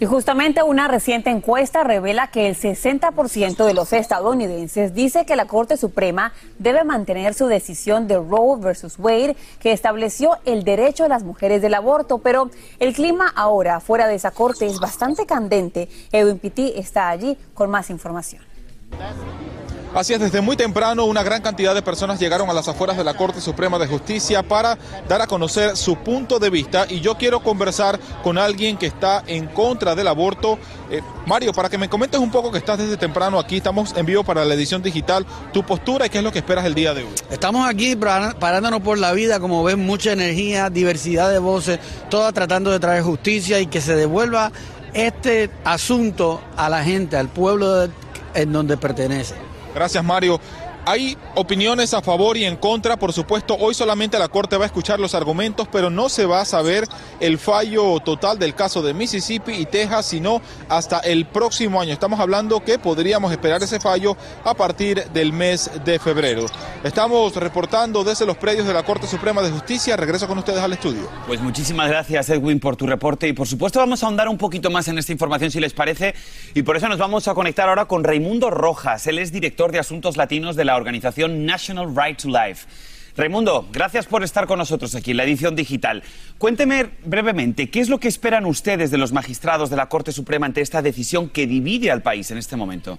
Y 0.00 0.06
justamente 0.06 0.62
una 0.62 0.86
reciente 0.86 1.28
encuesta 1.28 1.82
revela 1.82 2.28
que 2.28 2.46
el 2.46 2.56
60% 2.56 3.66
de 3.66 3.74
los 3.74 3.92
estadounidenses 3.92 4.94
dice 4.94 5.26
que 5.26 5.34
la 5.34 5.46
Corte 5.46 5.76
Suprema 5.76 6.32
debe 6.60 6.84
mantener 6.84 7.34
su 7.34 7.48
decisión 7.48 8.06
de 8.06 8.14
Roe 8.14 8.60
versus 8.60 8.96
Wade, 8.96 9.36
que 9.58 9.72
estableció 9.72 10.38
el 10.44 10.62
derecho 10.62 11.02
de 11.02 11.08
las 11.08 11.24
mujeres 11.24 11.62
del 11.62 11.74
aborto. 11.74 12.18
Pero 12.18 12.48
el 12.78 12.94
clima 12.94 13.32
ahora 13.34 13.80
fuera 13.80 14.06
de 14.06 14.14
esa 14.14 14.30
Corte 14.30 14.66
es 14.66 14.78
bastante 14.78 15.26
candente. 15.26 15.88
Edwin 16.12 16.38
Pitti 16.38 16.74
está 16.76 17.08
allí 17.08 17.36
con 17.52 17.68
más 17.68 17.90
información. 17.90 18.47
Así 19.94 20.12
es, 20.12 20.20
desde 20.20 20.42
muy 20.42 20.54
temprano 20.54 21.06
una 21.06 21.22
gran 21.22 21.40
cantidad 21.40 21.74
de 21.74 21.80
personas 21.80 22.20
llegaron 22.20 22.50
a 22.50 22.52
las 22.52 22.68
afueras 22.68 22.96
de 22.96 23.04
la 23.04 23.14
Corte 23.14 23.40
Suprema 23.40 23.78
de 23.78 23.86
Justicia 23.86 24.42
para 24.42 24.76
dar 25.08 25.22
a 25.22 25.26
conocer 25.26 25.76
su 25.76 25.96
punto 25.96 26.38
de 26.38 26.50
vista 26.50 26.86
y 26.88 27.00
yo 27.00 27.16
quiero 27.16 27.40
conversar 27.42 27.98
con 28.22 28.36
alguien 28.36 28.76
que 28.76 28.86
está 28.86 29.24
en 29.26 29.46
contra 29.46 29.94
del 29.94 30.06
aborto. 30.06 30.58
Eh, 30.90 31.00
Mario, 31.26 31.52
para 31.52 31.70
que 31.70 31.78
me 31.78 31.88
comentes 31.88 32.20
un 32.20 32.30
poco 32.30 32.52
que 32.52 32.58
estás 32.58 32.78
desde 32.78 32.98
temprano 32.98 33.38
aquí, 33.38 33.56
estamos 33.56 33.96
en 33.96 34.04
vivo 34.04 34.22
para 34.24 34.44
la 34.44 34.54
edición 34.54 34.82
digital, 34.82 35.26
tu 35.52 35.64
postura 35.64 36.06
y 36.06 36.10
qué 36.10 36.18
es 36.18 36.24
lo 36.24 36.32
que 36.32 36.40
esperas 36.40 36.66
el 36.66 36.74
día 36.74 36.92
de 36.92 37.04
hoy. 37.04 37.14
Estamos 37.30 37.66
aquí 37.68 37.96
parándonos 37.96 38.82
por 38.82 38.98
la 38.98 39.12
vida, 39.12 39.40
como 39.40 39.64
ven, 39.64 39.80
mucha 39.80 40.12
energía, 40.12 40.68
diversidad 40.68 41.30
de 41.30 41.38
voces, 41.38 41.80
todas 42.10 42.34
tratando 42.34 42.70
de 42.70 42.78
traer 42.78 43.02
justicia 43.02 43.58
y 43.58 43.66
que 43.66 43.80
se 43.80 43.96
devuelva 43.96 44.52
este 44.92 45.50
asunto 45.64 46.40
a 46.56 46.68
la 46.68 46.84
gente, 46.84 47.16
al 47.16 47.28
pueblo 47.28 47.88
en 48.34 48.52
donde 48.52 48.76
pertenece. 48.76 49.34
Gracias, 49.74 50.02
Mario. 50.04 50.40
Hay 50.88 51.18
opiniones 51.34 51.92
a 51.92 52.00
favor 52.00 52.38
y 52.38 52.46
en 52.46 52.56
contra, 52.56 52.96
por 52.96 53.12
supuesto. 53.12 53.54
Hoy 53.60 53.74
solamente 53.74 54.18
la 54.18 54.28
Corte 54.28 54.56
va 54.56 54.64
a 54.64 54.68
escuchar 54.68 54.98
los 54.98 55.14
argumentos, 55.14 55.68
pero 55.70 55.90
no 55.90 56.08
se 56.08 56.24
va 56.24 56.40
a 56.40 56.46
saber 56.46 56.88
el 57.20 57.36
fallo 57.36 58.00
total 58.00 58.38
del 58.38 58.54
caso 58.54 58.80
de 58.80 58.94
Mississippi 58.94 59.52
y 59.52 59.66
Texas, 59.66 60.06
sino 60.06 60.40
hasta 60.70 61.00
el 61.00 61.26
próximo 61.26 61.78
año. 61.78 61.92
Estamos 61.92 62.18
hablando 62.18 62.64
que 62.64 62.78
podríamos 62.78 63.30
esperar 63.32 63.62
ese 63.62 63.80
fallo 63.80 64.16
a 64.44 64.54
partir 64.54 65.04
del 65.10 65.34
mes 65.34 65.70
de 65.84 65.98
febrero. 65.98 66.46
Estamos 66.82 67.36
reportando 67.36 68.02
desde 68.02 68.24
los 68.24 68.38
predios 68.38 68.66
de 68.66 68.72
la 68.72 68.82
Corte 68.82 69.06
Suprema 69.06 69.42
de 69.42 69.50
Justicia. 69.50 69.94
Regreso 69.94 70.26
con 70.26 70.38
ustedes 70.38 70.60
al 70.60 70.72
estudio. 70.72 71.10
Pues 71.26 71.42
muchísimas 71.42 71.90
gracias, 71.90 72.30
Edwin, 72.30 72.60
por 72.60 72.76
tu 72.76 72.86
reporte 72.86 73.28
y 73.28 73.34
por 73.34 73.46
supuesto 73.46 73.78
vamos 73.78 74.02
a 74.02 74.06
ahondar 74.06 74.26
un 74.28 74.38
poquito 74.38 74.70
más 74.70 74.88
en 74.88 74.96
esta 74.96 75.12
información 75.12 75.50
si 75.50 75.60
les 75.60 75.74
parece 75.74 76.14
y 76.54 76.62
por 76.62 76.78
eso 76.78 76.88
nos 76.88 76.98
vamos 76.98 77.28
a 77.28 77.34
conectar 77.34 77.68
ahora 77.68 77.84
con 77.84 78.04
Raimundo 78.04 78.48
Rojas. 78.48 79.06
Él 79.06 79.18
es 79.18 79.32
director 79.32 79.70
de 79.70 79.80
Asuntos 79.80 80.16
Latinos 80.16 80.56
de 80.56 80.64
la 80.64 80.77
organización 80.78 81.44
National 81.44 81.94
Right 81.94 82.22
to 82.22 82.28
Life. 82.28 82.66
Raimundo, 83.18 83.68
gracias 83.72 84.06
por 84.06 84.22
estar 84.22 84.46
con 84.46 84.58
nosotros 84.58 84.94
aquí 84.94 85.10
en 85.10 85.16
la 85.16 85.24
edición 85.24 85.56
digital. 85.56 86.04
Cuénteme 86.38 86.86
brevemente, 87.04 87.68
¿qué 87.68 87.80
es 87.80 87.88
lo 87.88 87.98
que 87.98 88.06
esperan 88.06 88.46
ustedes 88.46 88.92
de 88.92 88.98
los 88.98 89.12
magistrados 89.12 89.70
de 89.70 89.76
la 89.76 89.88
Corte 89.88 90.12
Suprema 90.12 90.46
ante 90.46 90.60
esta 90.60 90.82
decisión 90.82 91.28
que 91.28 91.48
divide 91.48 91.90
al 91.90 92.00
país 92.00 92.30
en 92.30 92.38
este 92.38 92.54
momento? 92.54 92.96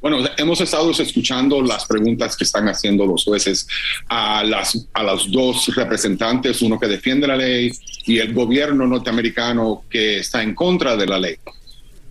Bueno, 0.00 0.18
hemos 0.36 0.60
estado 0.60 0.90
escuchando 0.90 1.62
las 1.62 1.86
preguntas 1.86 2.36
que 2.36 2.44
están 2.44 2.68
haciendo 2.68 3.06
los 3.06 3.24
jueces 3.24 3.66
a, 4.06 4.44
las, 4.44 4.86
a 4.92 5.02
los 5.02 5.32
dos 5.32 5.74
representantes, 5.74 6.60
uno 6.60 6.78
que 6.78 6.86
defiende 6.86 7.26
la 7.26 7.36
ley 7.36 7.72
y 8.04 8.18
el 8.18 8.34
gobierno 8.34 8.86
norteamericano 8.86 9.84
que 9.88 10.18
está 10.18 10.42
en 10.42 10.54
contra 10.54 10.94
de 10.94 11.06
la 11.06 11.18
ley. 11.18 11.36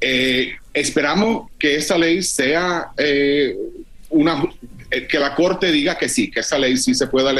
Eh, 0.02 0.54
esperamos 0.74 1.52
que 1.58 1.76
esta 1.76 1.98
ley 1.98 2.24
sea 2.24 2.88
eh, 2.98 3.56
una, 4.14 4.44
eh, 4.90 5.08
que 5.08 5.20
la 5.20 5.36
Corte 5.36 5.72
diga 5.72 5.98
que 5.98 6.08
sí, 6.08 6.30
que 6.30 6.40
esa 6.40 6.58
ley 6.58 6.78
sí 6.78 6.94
se 6.94 7.08
pueda 7.08 7.34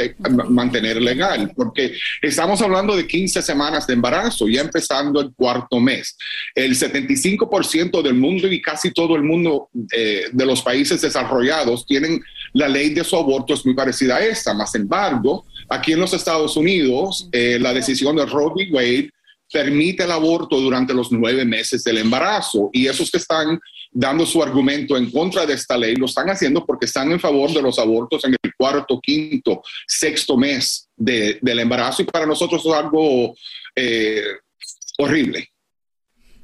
mantener 0.48 1.00
legal, 1.00 1.52
porque 1.56 1.94
estamos 2.20 2.60
hablando 2.62 2.96
de 2.96 3.06
15 3.06 3.42
semanas 3.42 3.86
de 3.86 3.94
embarazo, 3.94 4.48
ya 4.48 4.60
empezando 4.60 5.20
el 5.20 5.32
cuarto 5.34 5.80
mes. 5.80 6.16
El 6.54 6.74
75% 6.76 8.02
del 8.02 8.14
mundo 8.14 8.48
y 8.48 8.60
casi 8.60 8.92
todo 8.92 9.16
el 9.16 9.22
mundo 9.22 9.68
eh, 9.92 10.24
de 10.32 10.46
los 10.46 10.62
países 10.62 11.00
desarrollados 11.00 11.86
tienen 11.86 12.20
la 12.52 12.68
ley 12.68 12.90
de 12.90 13.04
su 13.04 13.16
aborto 13.16 13.54
es 13.54 13.64
muy 13.64 13.74
parecida 13.74 14.16
a 14.16 14.24
esta, 14.24 14.54
más 14.54 14.74
embargo, 14.74 15.44
aquí 15.68 15.92
en 15.92 16.00
los 16.00 16.12
Estados 16.12 16.56
Unidos, 16.56 17.28
eh, 17.32 17.58
la 17.60 17.72
decisión 17.72 18.16
de 18.16 18.26
Roe 18.26 18.52
v. 18.54 18.68
Wade 18.70 19.10
permite 19.54 20.02
el 20.02 20.10
aborto 20.10 20.60
durante 20.60 20.92
los 20.92 21.12
nueve 21.12 21.44
meses 21.44 21.84
del 21.84 21.98
embarazo. 21.98 22.70
Y 22.72 22.88
esos 22.88 23.08
que 23.08 23.18
están 23.18 23.60
dando 23.92 24.26
su 24.26 24.42
argumento 24.42 24.96
en 24.96 25.12
contra 25.12 25.46
de 25.46 25.54
esta 25.54 25.78
ley 25.78 25.94
lo 25.94 26.06
están 26.06 26.28
haciendo 26.28 26.66
porque 26.66 26.86
están 26.86 27.12
en 27.12 27.20
favor 27.20 27.52
de 27.52 27.62
los 27.62 27.78
abortos 27.78 28.24
en 28.24 28.34
el 28.42 28.52
cuarto, 28.58 28.98
quinto, 29.00 29.62
sexto 29.86 30.36
mes 30.36 30.88
del 30.96 31.58
embarazo. 31.60 32.02
Y 32.02 32.06
para 32.06 32.26
nosotros 32.26 32.66
es 32.66 32.72
algo 32.72 33.36
eh, 33.76 34.24
horrible. 34.98 35.48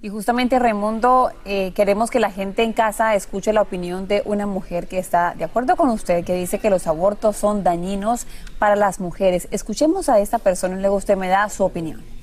Y 0.02 0.08
justamente, 0.08 0.60
Raimundo, 0.60 1.32
eh, 1.44 1.72
queremos 1.74 2.10
que 2.10 2.20
la 2.20 2.30
gente 2.30 2.62
en 2.62 2.72
casa 2.72 3.16
escuche 3.16 3.52
la 3.52 3.60
opinión 3.60 4.06
de 4.06 4.22
una 4.24 4.46
mujer 4.46 4.86
que 4.86 4.98
está 4.98 5.34
de 5.36 5.42
acuerdo 5.42 5.74
con 5.74 5.90
usted, 5.90 6.24
que 6.24 6.34
dice 6.34 6.60
que 6.60 6.70
los 6.70 6.86
abortos 6.86 7.36
son 7.36 7.64
dañinos 7.64 8.26
para 8.60 8.76
las 8.76 9.00
mujeres. 9.00 9.48
Escuchemos 9.50 10.08
a 10.08 10.20
esta 10.20 10.38
persona 10.38 10.76
y 10.76 10.80
luego 10.80 10.94
usted 10.94 11.16
me 11.16 11.26
da 11.26 11.48
su 11.48 11.64
opinión. 11.64 12.19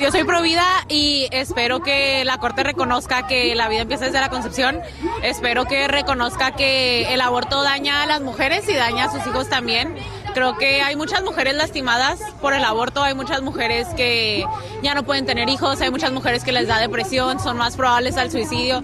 Yo 0.00 0.10
soy 0.10 0.24
provida 0.24 0.64
y 0.88 1.28
espero 1.30 1.80
que 1.80 2.24
la 2.24 2.38
Corte 2.38 2.62
reconozca 2.62 3.26
que 3.26 3.54
la 3.54 3.68
vida 3.68 3.82
empieza 3.82 4.06
desde 4.06 4.18
la 4.18 4.30
concepción. 4.30 4.80
Espero 5.22 5.66
que 5.66 5.88
reconozca 5.88 6.52
que 6.52 7.12
el 7.12 7.20
aborto 7.20 7.62
daña 7.62 8.02
a 8.02 8.06
las 8.06 8.22
mujeres 8.22 8.66
y 8.70 8.74
daña 8.74 9.04
a 9.04 9.12
sus 9.12 9.26
hijos 9.26 9.50
también. 9.50 9.94
Creo 10.32 10.56
que 10.56 10.80
hay 10.80 10.96
muchas 10.96 11.22
mujeres 11.22 11.54
lastimadas 11.54 12.18
por 12.40 12.54
el 12.54 12.64
aborto, 12.64 13.02
hay 13.02 13.14
muchas 13.14 13.42
mujeres 13.42 13.88
que 13.88 14.46
ya 14.82 14.94
no 14.94 15.02
pueden 15.02 15.26
tener 15.26 15.50
hijos, 15.50 15.82
hay 15.82 15.90
muchas 15.90 16.12
mujeres 16.12 16.44
que 16.44 16.52
les 16.52 16.66
da 16.66 16.78
depresión, 16.78 17.38
son 17.38 17.58
más 17.58 17.76
probables 17.76 18.16
al 18.16 18.30
suicidio. 18.30 18.82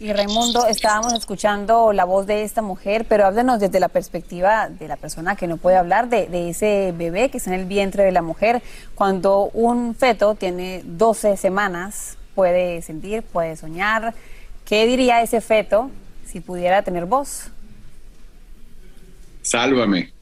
Y 0.00 0.12
Raimundo, 0.12 0.64
estábamos 0.68 1.12
escuchando 1.12 1.92
la 1.92 2.04
voz 2.04 2.24
de 2.28 2.44
esta 2.44 2.62
mujer, 2.62 3.04
pero 3.08 3.26
háblenos 3.26 3.58
desde 3.58 3.80
la 3.80 3.88
perspectiva 3.88 4.68
de 4.68 4.86
la 4.86 4.94
persona 4.94 5.34
que 5.34 5.48
no 5.48 5.56
puede 5.56 5.76
hablar, 5.76 6.08
de, 6.08 6.28
de, 6.28 6.50
ese 6.50 6.94
bebé 6.96 7.30
que 7.30 7.38
está 7.38 7.52
en 7.52 7.58
el 7.58 7.66
vientre 7.66 8.04
de 8.04 8.12
la 8.12 8.22
mujer. 8.22 8.62
Cuando 8.94 9.50
un 9.54 9.96
feto 9.96 10.36
tiene 10.36 10.82
12 10.84 11.36
semanas, 11.36 12.16
puede 12.36 12.80
sentir, 12.82 13.24
puede 13.24 13.56
soñar. 13.56 14.14
¿Qué 14.64 14.86
diría 14.86 15.20
ese 15.20 15.40
feto 15.40 15.90
si 16.24 16.38
pudiera 16.38 16.82
tener 16.82 17.04
voz? 17.04 17.50
Sálvame, 19.42 20.12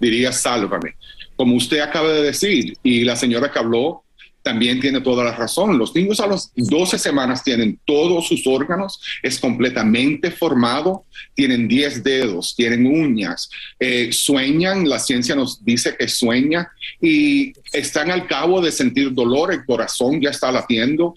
diría 0.00 0.32
sálvame. 0.32 0.94
Como 1.36 1.56
usted 1.56 1.80
acaba 1.80 2.08
de 2.08 2.22
decir, 2.22 2.78
y 2.82 3.04
la 3.04 3.16
señora 3.16 3.52
que 3.52 3.58
habló 3.58 4.02
también 4.46 4.78
tiene 4.78 5.00
toda 5.00 5.24
la 5.24 5.32
razón. 5.32 5.76
Los 5.76 5.92
niños 5.92 6.20
a 6.20 6.28
las 6.28 6.52
12 6.54 7.00
semanas 7.00 7.42
tienen 7.42 7.80
todos 7.84 8.28
sus 8.28 8.46
órganos, 8.46 9.00
es 9.20 9.40
completamente 9.40 10.30
formado, 10.30 11.04
tienen 11.34 11.66
10 11.66 12.04
dedos, 12.04 12.54
tienen 12.54 12.86
uñas, 12.86 13.50
eh, 13.80 14.12
sueñan, 14.12 14.88
la 14.88 15.00
ciencia 15.00 15.34
nos 15.34 15.64
dice 15.64 15.96
que 15.96 16.06
sueña 16.06 16.70
y 17.00 17.54
están 17.72 18.12
al 18.12 18.28
cabo 18.28 18.60
de 18.60 18.70
sentir 18.70 19.12
dolor, 19.12 19.52
el 19.52 19.64
corazón 19.64 20.20
ya 20.20 20.30
está 20.30 20.52
latiendo. 20.52 21.16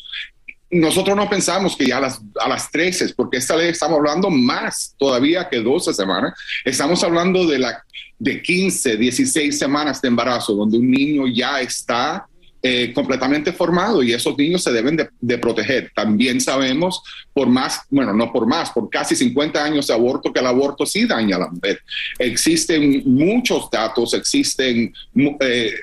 Nosotros 0.71 1.15
no 1.15 1.29
pensamos 1.29 1.77
que 1.77 1.85
ya 1.85 1.97
a 1.97 2.01
las, 2.01 2.19
a 2.41 2.49
las 2.49 2.71
13, 2.71 3.13
porque 3.13 3.37
esta 3.37 3.55
ley 3.55 3.69
estamos 3.69 3.99
hablando 3.99 4.31
más 4.31 4.95
todavía 4.97 5.47
que 5.47 5.59
12 5.59 5.93
semanas, 5.93 6.33
estamos 6.65 7.03
hablando 7.03 7.45
de, 7.45 7.59
la, 7.59 7.83
de 8.17 8.41
15, 8.41 8.97
16 8.97 9.55
semanas 9.55 10.01
de 10.01 10.07
embarazo, 10.07 10.55
donde 10.55 10.79
un 10.79 10.89
niño 10.89 11.27
ya 11.27 11.61
está 11.61 12.25
eh, 12.61 12.91
completamente 12.93 13.53
formado 13.53 14.03
y 14.03 14.11
esos 14.11 14.37
niños 14.37 14.63
se 14.63 14.71
deben 14.71 14.97
de, 14.97 15.37
proteger. 15.37 15.91
También 15.95 16.41
sabemos, 16.41 17.01
por 17.33 17.47
más, 17.47 17.81
bueno, 17.89 18.13
no 18.13 18.33
por 18.33 18.45
más, 18.45 18.71
por 18.71 18.89
casi 18.89 19.15
50 19.15 19.63
años 19.63 19.87
de 19.87 19.93
aborto, 19.93 20.33
que 20.33 20.41
el 20.41 20.47
aborto 20.47 20.85
sí 20.85 21.05
daña 21.05 21.37
a 21.37 21.39
la 21.39 21.47
mujer. 21.49 21.81
Existen 22.17 23.03
muchos 23.05 23.69
datos, 23.71 24.13
existen 24.13 24.93
eh, 25.39 25.73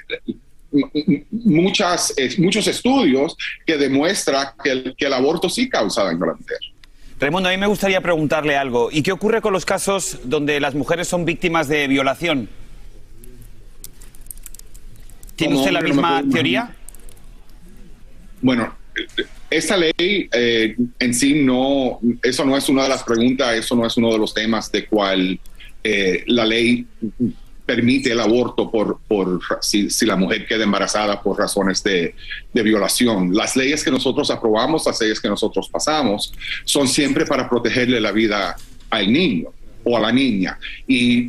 muchas, 1.31 2.15
muchos 2.37 2.67
estudios 2.67 3.37
que 3.67 3.79
demuestran 3.79 4.49
que 4.63 4.71
el, 4.71 4.95
que 4.97 5.07
el 5.07 5.13
aborto 5.15 5.49
sí 5.49 5.71
causa 5.71 6.05
daño 6.05 6.25
a 6.25 6.27
la 6.27 6.35
mujer. 6.35 6.59
Raimundo, 7.19 7.49
a 7.49 7.53
mí 7.53 7.59
me 7.59 7.67
gustaría 7.67 8.03
preguntarle 8.03 8.57
algo. 8.59 8.91
¿Y 8.93 9.03
qué 9.03 9.13
ocurre 9.13 9.41
con 9.41 9.55
los 9.55 9.65
casos 9.65 10.19
donde 10.25 10.61
las 10.61 10.75
mujeres 10.75 11.09
son 11.09 11.25
víctimas 11.25 11.69
de 11.69 11.89
violación? 11.89 12.51
¿Tiene 15.37 15.57
usted 15.57 15.71
la 15.71 15.83
misma 15.83 16.23
teoría? 16.31 16.75
Bueno, 18.41 18.75
esta 19.51 19.77
ley 19.77 19.93
eh, 19.99 20.77
en 20.99 21.15
sí 21.15 21.43
no, 21.43 22.01
eso 22.23 22.45
no 22.45 22.57
es 22.57 22.69
una 22.69 22.85
de 22.85 22.89
las 22.89 23.03
preguntas, 23.03 23.55
eso 23.55 23.77
no 23.77 23.87
es 23.87 23.97
uno 23.97 24.13
de 24.13 24.19
los 24.19 24.35
temas 24.35 24.73
de 24.73 24.87
cual 24.87 25.39
eh, 25.85 26.25
la 26.27 26.45
ley 26.45 26.87
permite 27.65 28.13
el 28.13 28.21
aborto 28.21 28.71
por, 28.71 29.01
por 29.09 29.41
si, 29.61 29.89
la 30.07 30.17
mujer 30.17 30.47
queda 30.47 30.65
embarazada 30.65 31.21
por 31.21 31.39
razones 31.39 31.83
de, 31.83 32.15
de, 32.53 32.63
violación. 32.63 33.35
Las 33.35 33.57
leyes 33.57 33.83
que 33.85 33.91
nosotros 33.91 34.31
aprobamos, 34.31 34.87
las 34.87 35.01
leyes 35.01 35.21
que 35.21 35.29
nosotros 35.29 35.69
pasamos, 35.69 36.33
son 36.65 36.87
siempre 36.87 37.27
para 37.27 37.49
protegerle 37.49 38.01
la 38.01 38.13
vida 38.13 38.57
al 38.91 39.13
niño 39.13 39.49
o 39.83 39.97
a 39.97 40.01
la 40.01 40.13
niña. 40.13 40.59
Y 40.87 41.29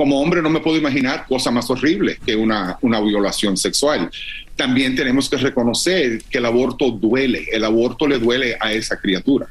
como 0.00 0.18
hombre 0.18 0.40
no 0.40 0.48
me 0.48 0.60
puedo 0.60 0.78
imaginar 0.78 1.26
cosa 1.28 1.50
más 1.50 1.68
horrible 1.68 2.18
que 2.24 2.34
una, 2.34 2.78
una 2.80 3.00
violación 3.00 3.58
sexual. 3.58 4.10
También 4.56 4.96
tenemos 4.96 5.28
que 5.28 5.36
reconocer 5.36 6.22
que 6.22 6.38
el 6.38 6.46
aborto 6.46 6.90
duele, 6.90 7.44
el 7.52 7.62
aborto 7.66 8.08
le 8.08 8.18
duele 8.18 8.56
a 8.58 8.72
esa 8.72 8.98
criatura. 8.98 9.48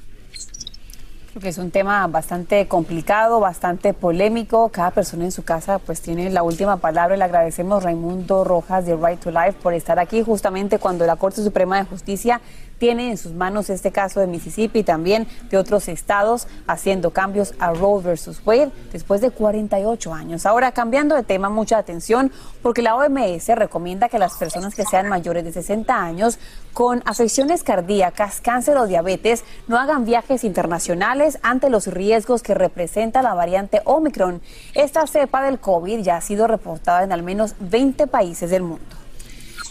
Creo 1.30 1.42
que 1.44 1.50
es 1.50 1.60
un 1.60 1.70
tema 1.70 2.08
bastante 2.08 2.68
complicado, 2.68 3.40
bastante 3.40 3.94
polémico. 3.94 4.70
Cada 4.70 4.90
persona 4.90 5.26
en 5.26 5.32
su 5.32 5.44
casa 5.44 5.78
pues 5.78 6.02
tiene 6.02 6.32
la 6.32 6.42
última 6.42 6.78
palabra. 6.78 7.16
Le 7.16 7.26
agradecemos 7.26 7.84
Raimundo 7.84 8.44
Rojas 8.44 8.88
de 8.88 8.96
Right 8.96 9.20
to 9.20 9.30
Life 9.30 9.54
por 9.62 9.76
estar 9.76 10.00
aquí 10.00 10.24
justamente 10.24 10.80
cuando 10.80 11.06
la 11.06 11.16
Corte 11.18 11.44
Suprema 11.44 11.78
de 11.78 11.86
Justicia 11.86 12.42
tiene 12.80 13.12
en 13.12 13.18
sus 13.18 13.34
manos 13.34 13.70
este 13.70 13.92
caso 13.92 14.20
de 14.20 14.28
Mississippi 14.28 14.80
y 14.80 14.84
también 14.84 15.28
de 15.50 15.58
otros 15.58 15.88
estados 15.88 16.48
haciendo 16.66 17.12
cambios 17.12 17.54
a 17.60 17.74
Roe 17.74 18.02
versus 18.02 18.42
Wade 18.46 18.72
después 18.92 19.22
de 19.22 19.30
48 19.30 20.14
años. 20.14 20.46
Ahora, 20.46 20.72
cambiando 20.72 21.16
de 21.16 21.24
tema, 21.24 21.50
mucha 21.50 21.78
atención 21.78 22.32
porque 22.64 22.82
la 22.82 22.96
OMS 22.96 23.48
recomienda 23.50 24.10
que 24.10 24.18
las 24.18 24.34
personas 24.34 24.74
que 24.74 24.86
sean 24.86 25.10
mayores 25.10 25.44
de 25.44 25.52
60 25.52 26.02
años 26.02 26.40
con 26.74 27.04
afecciones 27.06 27.64
cardíacas, 27.64 28.42
cáncer 28.42 28.78
o 28.78 28.88
diabetes 28.88 29.44
no 29.68 29.78
hagan 29.78 30.06
viajes 30.06 30.44
internacionales 30.44 31.40
ante 31.42 31.70
los 31.70 31.88
riesgos 31.88 32.42
que 32.42 32.54
representa 32.54 33.22
la 33.22 33.34
variante 33.34 33.82
Omicron. 33.84 34.42
Esta 34.74 35.06
cepa 35.06 35.44
del 35.44 35.60
COVID 35.60 36.00
ya 36.00 36.18
ha 36.18 36.22
sido 36.22 36.48
reportada 36.48 37.04
en 37.04 37.12
al 37.12 37.24
menos 37.24 37.56
20 37.60 38.08
países 38.08 38.50
del 38.50 38.64
mundo. 38.64 38.99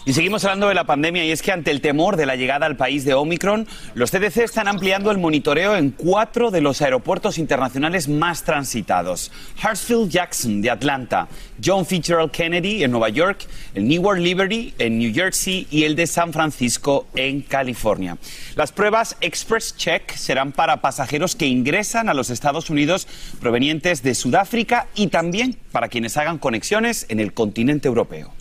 Y 0.09 0.13
seguimos 0.13 0.43
hablando 0.43 0.69
de 0.69 0.73
la 0.73 0.85
pandemia 0.85 1.23
y 1.23 1.29
es 1.29 1.43
que 1.43 1.51
ante 1.51 1.69
el 1.69 1.81
temor 1.81 2.17
de 2.17 2.25
la 2.25 2.35
llegada 2.35 2.65
al 2.65 2.75
país 2.75 3.05
de 3.05 3.13
Omicron, 3.13 3.67
los 3.93 4.09
CDC 4.09 4.37
están 4.37 4.67
ampliando 4.67 5.11
el 5.11 5.19
monitoreo 5.19 5.75
en 5.75 5.91
cuatro 5.91 6.49
de 6.49 6.61
los 6.61 6.81
aeropuertos 6.81 7.37
internacionales 7.37 8.07
más 8.07 8.43
transitados. 8.43 9.31
Hartsfield 9.61 10.09
Jackson 10.09 10.63
de 10.63 10.71
Atlanta, 10.71 11.27
John 11.63 11.85
Fitzgerald 11.85 12.31
Kennedy 12.31 12.83
en 12.83 12.89
Nueva 12.89 13.09
York, 13.09 13.45
el 13.75 13.87
Newark 13.87 14.19
Liberty 14.19 14.73
en 14.79 14.97
New 14.97 15.13
Jersey 15.13 15.67
y 15.69 15.83
el 15.83 15.95
de 15.95 16.07
San 16.07 16.33
Francisco 16.33 17.05
en 17.13 17.41
California. 17.41 18.17
Las 18.55 18.71
pruebas 18.71 19.15
Express 19.21 19.75
Check 19.77 20.15
serán 20.15 20.53
para 20.53 20.81
pasajeros 20.81 21.35
que 21.35 21.45
ingresan 21.45 22.09
a 22.09 22.15
los 22.15 22.31
Estados 22.31 22.71
Unidos 22.71 23.07
provenientes 23.39 24.01
de 24.01 24.15
Sudáfrica 24.15 24.87
y 24.95 25.05
también 25.09 25.55
para 25.71 25.87
quienes 25.87 26.17
hagan 26.17 26.39
conexiones 26.39 27.05
en 27.09 27.19
el 27.19 27.31
continente 27.31 27.87
europeo. 27.87 28.38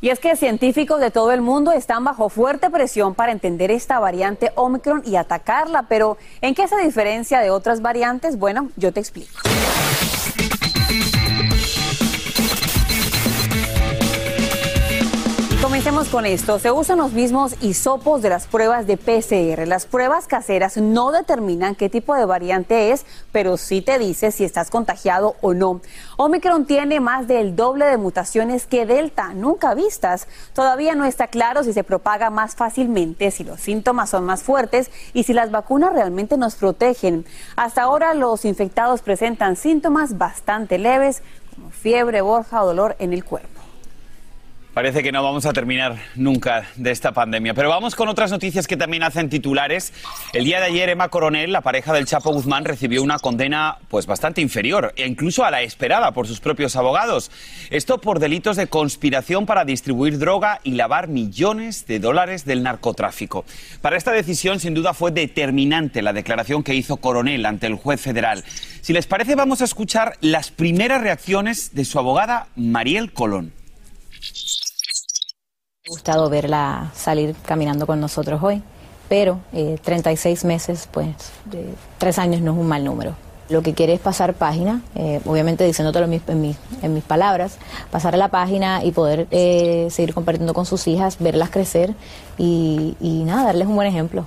Y 0.00 0.10
es 0.10 0.20
que 0.20 0.36
científicos 0.36 1.00
de 1.00 1.10
todo 1.10 1.32
el 1.32 1.40
mundo 1.40 1.72
están 1.72 2.04
bajo 2.04 2.28
fuerte 2.28 2.70
presión 2.70 3.14
para 3.14 3.32
entender 3.32 3.70
esta 3.70 3.98
variante 3.98 4.52
Omicron 4.54 5.02
y 5.04 5.16
atacarla, 5.16 5.84
pero 5.88 6.18
¿en 6.40 6.54
qué 6.54 6.68
se 6.68 6.76
diferencia 6.76 7.40
de 7.40 7.50
otras 7.50 7.82
variantes? 7.82 8.38
Bueno, 8.38 8.70
yo 8.76 8.92
te 8.92 9.00
explico. 9.00 9.40
Comencemos 15.78 16.08
con 16.08 16.26
esto. 16.26 16.58
Se 16.58 16.72
usan 16.72 16.98
los 16.98 17.12
mismos 17.12 17.54
hisopos 17.62 18.20
de 18.20 18.28
las 18.28 18.48
pruebas 18.48 18.88
de 18.88 18.96
PCR. 18.96 19.64
Las 19.68 19.86
pruebas 19.86 20.26
caseras 20.26 20.76
no 20.76 21.12
determinan 21.12 21.76
qué 21.76 21.88
tipo 21.88 22.16
de 22.16 22.24
variante 22.24 22.90
es, 22.90 23.06
pero 23.30 23.56
sí 23.56 23.80
te 23.80 23.96
dice 24.00 24.32
si 24.32 24.42
estás 24.42 24.70
contagiado 24.70 25.36
o 25.40 25.54
no. 25.54 25.80
Omicron 26.16 26.66
tiene 26.66 26.98
más 26.98 27.28
del 27.28 27.54
doble 27.54 27.84
de 27.84 27.96
mutaciones 27.96 28.66
que 28.66 28.86
Delta, 28.86 29.34
nunca 29.34 29.74
vistas. 29.74 30.26
Todavía 30.52 30.96
no 30.96 31.04
está 31.04 31.28
claro 31.28 31.62
si 31.62 31.72
se 31.72 31.84
propaga 31.84 32.28
más 32.28 32.56
fácilmente, 32.56 33.30
si 33.30 33.44
los 33.44 33.60
síntomas 33.60 34.10
son 34.10 34.24
más 34.24 34.42
fuertes 34.42 34.90
y 35.12 35.22
si 35.22 35.32
las 35.32 35.52
vacunas 35.52 35.92
realmente 35.92 36.36
nos 36.36 36.56
protegen. 36.56 37.24
Hasta 37.54 37.82
ahora 37.82 38.14
los 38.14 38.44
infectados 38.44 39.00
presentan 39.00 39.54
síntomas 39.54 40.18
bastante 40.18 40.76
leves, 40.76 41.22
como 41.54 41.70
fiebre, 41.70 42.20
borja 42.20 42.64
o 42.64 42.66
dolor 42.66 42.96
en 42.98 43.12
el 43.12 43.24
cuerpo. 43.24 43.57
Parece 44.74 45.02
que 45.02 45.10
no 45.10 45.24
vamos 45.24 45.44
a 45.46 45.52
terminar 45.52 45.96
nunca 46.14 46.68
de 46.76 46.90
esta 46.90 47.12
pandemia. 47.12 47.54
Pero 47.54 47.68
vamos 47.70 47.96
con 47.96 48.08
otras 48.08 48.30
noticias 48.30 48.66
que 48.68 48.76
también 48.76 49.02
hacen 49.02 49.28
titulares. 49.28 49.92
El 50.32 50.44
día 50.44 50.60
de 50.60 50.66
ayer, 50.66 50.90
Emma 50.90 51.08
Coronel, 51.08 51.50
la 51.50 51.62
pareja 51.62 51.92
del 51.92 52.06
Chapo 52.06 52.32
Guzmán, 52.32 52.64
recibió 52.64 53.02
una 53.02 53.18
condena 53.18 53.78
pues 53.88 54.06
bastante 54.06 54.40
inferior, 54.40 54.92
e 54.96 55.06
incluso 55.06 55.44
a 55.44 55.50
la 55.50 55.62
esperada 55.62 56.12
por 56.12 56.28
sus 56.28 56.38
propios 56.38 56.76
abogados. 56.76 57.30
Esto 57.70 57.98
por 57.98 58.20
delitos 58.20 58.56
de 58.56 58.68
conspiración 58.68 59.46
para 59.46 59.64
distribuir 59.64 60.18
droga 60.18 60.60
y 60.62 60.72
lavar 60.72 61.08
millones 61.08 61.86
de 61.86 61.98
dólares 61.98 62.44
del 62.44 62.62
narcotráfico. 62.62 63.44
Para 63.80 63.96
esta 63.96 64.12
decisión, 64.12 64.60
sin 64.60 64.74
duda, 64.74 64.94
fue 64.94 65.10
determinante 65.10 66.02
la 66.02 66.12
declaración 66.12 66.62
que 66.62 66.74
hizo 66.74 66.98
Coronel 66.98 67.46
ante 67.46 67.66
el 67.66 67.74
juez 67.74 68.00
federal. 68.00 68.44
Si 68.82 68.92
les 68.92 69.06
parece, 69.06 69.34
vamos 69.34 69.60
a 69.60 69.64
escuchar 69.64 70.16
las 70.20 70.50
primeras 70.50 71.00
reacciones 71.00 71.74
de 71.74 71.84
su 71.84 71.98
abogada 71.98 72.46
Mariel 72.54 73.12
Colón 73.12 73.52
gustado 75.88 76.28
verla 76.28 76.90
salir 76.94 77.34
caminando 77.44 77.86
con 77.86 78.00
nosotros 78.00 78.42
hoy, 78.42 78.62
pero 79.08 79.40
36 79.52 80.44
eh, 80.44 80.46
meses, 80.46 80.88
pues 80.90 81.08
de, 81.46 81.74
tres 81.98 82.18
años 82.18 82.42
no 82.42 82.52
es 82.52 82.58
un 82.58 82.68
mal 82.68 82.84
número. 82.84 83.14
Lo 83.48 83.62
que 83.62 83.72
quiere 83.72 83.94
es 83.94 84.00
pasar 84.00 84.34
página, 84.34 84.82
eh, 84.94 85.20
obviamente 85.24 85.64
diciéndolo 85.64 86.04
en 86.04 86.10
mis, 86.10 86.58
en, 86.82 86.94
mis, 86.94 87.04
palabras, 87.04 87.56
pasar 87.90 88.18
la 88.18 88.28
página 88.28 88.84
y 88.84 88.92
poder 88.92 89.26
eh, 89.30 89.88
seguir 89.90 90.12
compartiendo 90.12 90.52
con 90.52 90.66
sus 90.66 90.86
hijas, 90.86 91.16
verlas 91.18 91.48
crecer 91.48 91.94
y, 92.36 92.94
y 93.00 93.24
nada, 93.24 93.44
darles 93.44 93.66
un 93.66 93.74
buen 93.74 93.88
ejemplo. 93.88 94.26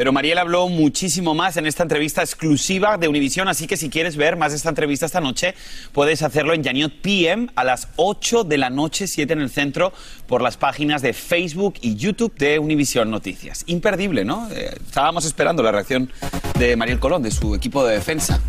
Pero 0.00 0.12
Mariel 0.12 0.38
habló 0.38 0.66
muchísimo 0.70 1.34
más 1.34 1.58
en 1.58 1.66
esta 1.66 1.82
entrevista 1.82 2.22
exclusiva 2.22 2.96
de 2.96 3.06
Univisión, 3.06 3.48
así 3.48 3.66
que 3.66 3.76
si 3.76 3.90
quieres 3.90 4.16
ver 4.16 4.34
más 4.34 4.52
de 4.52 4.56
esta 4.56 4.70
entrevista 4.70 5.04
esta 5.04 5.20
noche, 5.20 5.54
puedes 5.92 6.22
hacerlo 6.22 6.54
en 6.54 6.62
Yaniot 6.62 7.02
PM 7.02 7.48
a 7.54 7.64
las 7.64 7.88
8 7.96 8.44
de 8.44 8.56
la 8.56 8.70
noche, 8.70 9.06
7 9.06 9.30
en 9.34 9.42
el 9.42 9.50
centro, 9.50 9.92
por 10.26 10.40
las 10.40 10.56
páginas 10.56 11.02
de 11.02 11.12
Facebook 11.12 11.74
y 11.82 11.96
YouTube 11.96 12.34
de 12.38 12.58
Univisión 12.58 13.10
Noticias. 13.10 13.62
Imperdible, 13.66 14.24
¿no? 14.24 14.48
Eh, 14.50 14.74
estábamos 14.86 15.26
esperando 15.26 15.62
la 15.62 15.70
reacción 15.70 16.10
de 16.58 16.76
Mariel 16.76 16.98
Colón, 16.98 17.22
de 17.22 17.30
su 17.30 17.54
equipo 17.54 17.84
de 17.84 17.96
defensa. 17.96 18.40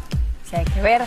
Sí, 0.49 0.55
hay 0.55 0.63
que 0.63 0.81
ver 0.81 1.01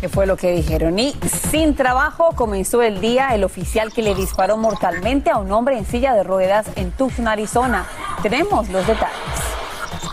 qué 0.00 0.08
fue 0.08 0.26
lo 0.26 0.36
que 0.36 0.50
dijeron. 0.50 0.98
Y 0.98 1.14
sin 1.52 1.76
trabajo 1.76 2.32
comenzó 2.34 2.82
el 2.82 3.00
día 3.00 3.28
el 3.28 3.44
oficial 3.44 3.92
que 3.92 4.02
le 4.02 4.16
disparó 4.16 4.56
mortalmente 4.56 5.30
a 5.30 5.36
un 5.36 5.52
hombre 5.52 5.78
en 5.78 5.86
silla 5.86 6.14
de 6.14 6.24
ruedas 6.24 6.66
en 6.74 6.90
Tucson, 6.90 7.28
Arizona. 7.28 7.86
Tenemos 8.24 8.68
los 8.70 8.84
detalles. 8.84 9.37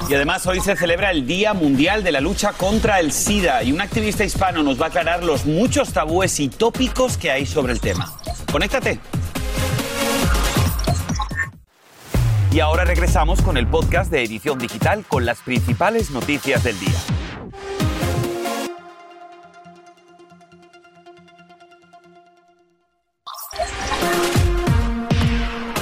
Y 0.09 0.13
además 0.13 0.45
hoy 0.47 0.59
se 0.59 0.75
celebra 0.75 1.11
el 1.11 1.25
Día 1.25 1.53
Mundial 1.53 2.03
de 2.03 2.11
la 2.11 2.21
Lucha 2.21 2.53
contra 2.53 2.99
el 2.99 3.11
SIDA 3.11 3.63
y 3.63 3.71
un 3.71 3.81
activista 3.81 4.23
hispano 4.23 4.63
nos 4.63 4.79
va 4.79 4.85
a 4.85 4.89
aclarar 4.89 5.23
los 5.23 5.45
muchos 5.45 5.93
tabúes 5.93 6.39
y 6.39 6.49
tópicos 6.49 7.17
que 7.17 7.31
hay 7.31 7.45
sobre 7.45 7.73
el 7.73 7.79
tema. 7.79 8.13
Conéctate. 8.51 8.99
Y 12.51 12.59
ahora 12.61 12.85
regresamos 12.85 13.41
con 13.41 13.57
el 13.57 13.67
podcast 13.67 14.09
de 14.11 14.23
Edición 14.23 14.59
Digital 14.59 15.03
con 15.05 15.25
las 15.25 15.39
principales 15.41 16.11
noticias 16.11 16.63
del 16.63 16.79
día. 16.79 17.14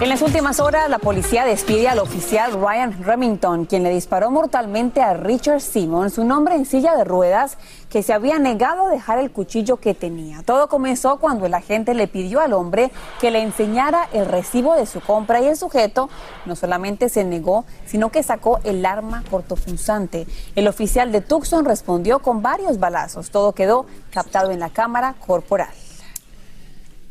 En 0.03 0.09
las 0.09 0.21
últimas 0.21 0.59
horas, 0.59 0.89
la 0.89 0.99
policía 0.99 1.45
despide 1.45 1.87
al 1.87 1.99
oficial 1.99 2.51
Ryan 2.51 3.05
Remington, 3.05 3.63
quien 3.63 3.83
le 3.83 3.89
disparó 3.89 4.31
mortalmente 4.31 5.01
a 5.01 5.13
Richard 5.13 5.61
Simmons, 5.61 6.17
un 6.17 6.29
hombre 6.33 6.55
en 6.55 6.65
silla 6.65 6.97
de 6.97 7.05
ruedas 7.05 7.57
que 7.89 8.03
se 8.03 8.11
había 8.11 8.37
negado 8.37 8.87
a 8.87 8.91
dejar 8.91 9.17
el 9.19 9.31
cuchillo 9.31 9.77
que 9.77 9.93
tenía. 9.93 10.43
Todo 10.43 10.67
comenzó 10.67 11.19
cuando 11.19 11.45
el 11.45 11.53
agente 11.53 11.93
le 11.93 12.09
pidió 12.09 12.41
al 12.41 12.51
hombre 12.51 12.91
que 13.21 13.31
le 13.31 13.43
enseñara 13.43 14.09
el 14.11 14.25
recibo 14.25 14.75
de 14.75 14.87
su 14.87 14.99
compra 14.99 15.39
y 15.39 15.45
el 15.45 15.55
sujeto 15.55 16.09
no 16.45 16.57
solamente 16.57 17.07
se 17.07 17.23
negó, 17.23 17.63
sino 17.85 18.09
que 18.09 18.23
sacó 18.23 18.59
el 18.65 18.85
arma 18.85 19.23
cortopunzante. 19.31 20.27
El 20.57 20.67
oficial 20.67 21.13
de 21.13 21.21
Tucson 21.21 21.63
respondió 21.63 22.19
con 22.19 22.41
varios 22.41 22.77
balazos. 22.77 23.31
Todo 23.31 23.53
quedó 23.53 23.85
captado 24.11 24.51
en 24.51 24.59
la 24.59 24.69
cámara 24.69 25.15
corporal. 25.25 25.71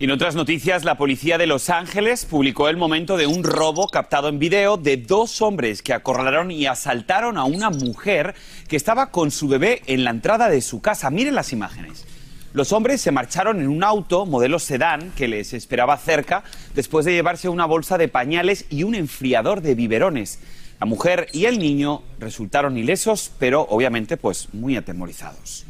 Y 0.02 0.06
en 0.06 0.10
otras 0.10 0.34
noticias, 0.34 0.82
la 0.82 0.96
policía 0.96 1.38
de 1.38 1.46
Los 1.46 1.70
Ángeles 1.70 2.24
publicó 2.24 2.68
el 2.68 2.76
momento 2.76 3.16
de 3.16 3.28
un 3.28 3.44
robo 3.44 3.86
captado 3.86 4.28
en 4.28 4.40
video 4.40 4.76
de 4.76 4.96
dos 4.96 5.40
hombres 5.42 5.80
que 5.80 5.92
acorralaron 5.92 6.50
y 6.50 6.66
asaltaron 6.66 7.38
a 7.38 7.44
una 7.44 7.70
mujer 7.70 8.34
que 8.66 8.74
estaba 8.74 9.12
con 9.12 9.30
su 9.30 9.46
bebé 9.46 9.80
en 9.86 10.02
la 10.02 10.10
entrada 10.10 10.48
de 10.48 10.60
su 10.60 10.80
casa. 10.80 11.08
Miren 11.10 11.36
las 11.36 11.52
imágenes. 11.52 12.04
Los 12.52 12.72
hombres 12.72 13.00
se 13.00 13.12
marcharon 13.12 13.60
en 13.60 13.68
un 13.68 13.84
auto 13.84 14.26
modelo 14.26 14.58
sedán 14.58 15.12
que 15.14 15.28
les 15.28 15.52
esperaba 15.52 15.96
cerca 15.98 16.42
después 16.74 17.04
de 17.04 17.12
llevarse 17.12 17.48
una 17.48 17.66
bolsa 17.66 17.96
de 17.96 18.08
pañales 18.08 18.64
y 18.70 18.82
un 18.82 18.96
enfriador 18.96 19.60
de 19.60 19.76
biberones. 19.76 20.40
La 20.80 20.86
mujer 20.86 21.28
y 21.32 21.44
el 21.44 21.60
niño 21.60 22.02
resultaron 22.18 22.76
ilesos, 22.76 23.30
pero 23.38 23.68
obviamente 23.70 24.16
pues 24.16 24.48
muy 24.52 24.76
atemorizados. 24.76 25.64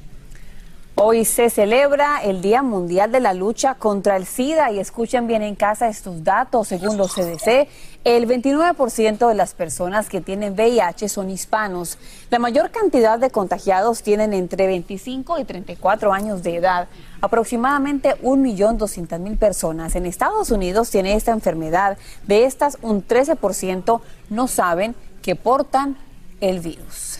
Hoy 1.05 1.25
se 1.25 1.51
celebra 1.51 2.23
el 2.23 2.43
Día 2.43 2.63
Mundial 2.63 3.11
de 3.11 3.19
la 3.19 3.35
Lucha 3.35 3.75
contra 3.75 4.15
el 4.15 4.25
SIDA 4.25 4.71
y 4.71 4.79
escuchen 4.79 5.27
bien 5.27 5.43
en 5.43 5.57
casa 5.57 5.89
estos 5.89 6.23
datos. 6.23 6.69
Según 6.69 6.97
los 6.97 7.13
CDC, 7.13 7.67
el 8.05 8.29
29% 8.29 9.27
de 9.27 9.35
las 9.35 9.53
personas 9.55 10.09
que 10.09 10.21
tienen 10.21 10.53
VIH 10.53 11.09
son 11.09 11.29
hispanos. 11.29 11.99
La 12.31 12.39
mayor 12.39 12.71
cantidad 12.71 13.19
de 13.19 13.31
contagiados 13.31 14.05
tienen 14.05 14.33
entre 14.33 14.69
25 14.69 15.41
y 15.41 15.45
34 15.45 16.13
años 16.13 16.45
de 16.45 16.55
edad. 16.55 16.87
Aproximadamente 17.21 18.15
1.200.000 18.23 19.39
personas 19.39 19.97
en 19.97 20.07
Estados 20.07 20.53
Unidos 20.53 20.91
tienen 20.91 21.17
esta 21.17 21.33
enfermedad. 21.33 21.99
De 22.29 22.45
estas, 22.45 22.79
un 22.81 23.05
13% 23.05 24.01
no 24.31 24.47
saben 24.47 24.95
que 25.21 25.35
portan 25.35 25.97
el 26.41 26.61
virus. 26.61 27.19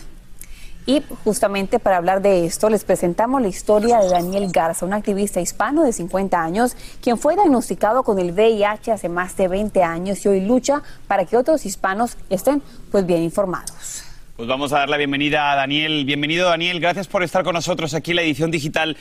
Y 0.85 1.01
justamente 1.23 1.79
para 1.79 1.97
hablar 1.97 2.21
de 2.21 2.45
esto, 2.45 2.69
les 2.69 2.83
presentamos 2.83 3.41
la 3.41 3.47
historia 3.47 3.99
de 3.99 4.09
Daniel 4.09 4.51
Garza, 4.51 4.85
un 4.85 4.93
activista 4.93 5.39
hispano 5.39 5.83
de 5.83 5.93
50 5.93 6.41
años, 6.41 6.75
quien 7.01 7.17
fue 7.17 7.35
diagnosticado 7.35 8.03
con 8.03 8.19
el 8.19 8.33
VIH 8.33 8.91
hace 8.91 9.07
más 9.07 9.37
de 9.37 9.47
20 9.47 9.81
años 9.81 10.25
y 10.25 10.27
hoy 10.27 10.41
lucha 10.41 10.83
para 11.07 11.25
que 11.25 11.37
otros 11.37 11.65
hispanos 11.65 12.17
estén 12.29 12.61
pues 12.91 13.05
bien 13.05 13.23
informados. 13.23 14.03
Pues 14.35 14.47
vamos 14.47 14.73
a 14.73 14.79
dar 14.79 14.89
la 14.89 14.97
bienvenida 14.97 15.53
a 15.53 15.55
Daniel. 15.55 16.03
Bienvenido 16.03 16.49
Daniel, 16.49 16.81
gracias 16.81 17.07
por 17.07 17.23
estar 17.23 17.45
con 17.45 17.53
nosotros 17.53 17.93
aquí 17.93 18.11
en 18.11 18.17
la 18.17 18.23
edición 18.23 18.51
digital. 18.51 18.97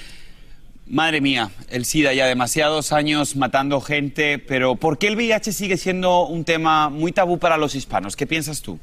Madre 0.86 1.20
mía, 1.20 1.50
el 1.68 1.84
SIDA 1.84 2.12
ya 2.12 2.26
demasiados 2.26 2.92
años 2.92 3.34
matando 3.34 3.80
gente, 3.80 4.38
pero 4.38 4.76
¿por 4.76 4.98
qué 4.98 5.08
el 5.08 5.16
VIH 5.16 5.52
sigue 5.52 5.76
siendo 5.76 6.26
un 6.26 6.44
tema 6.44 6.90
muy 6.90 7.10
tabú 7.10 7.38
para 7.38 7.56
los 7.56 7.74
hispanos? 7.74 8.14
¿Qué 8.14 8.26
piensas 8.26 8.62
tú? 8.62 8.78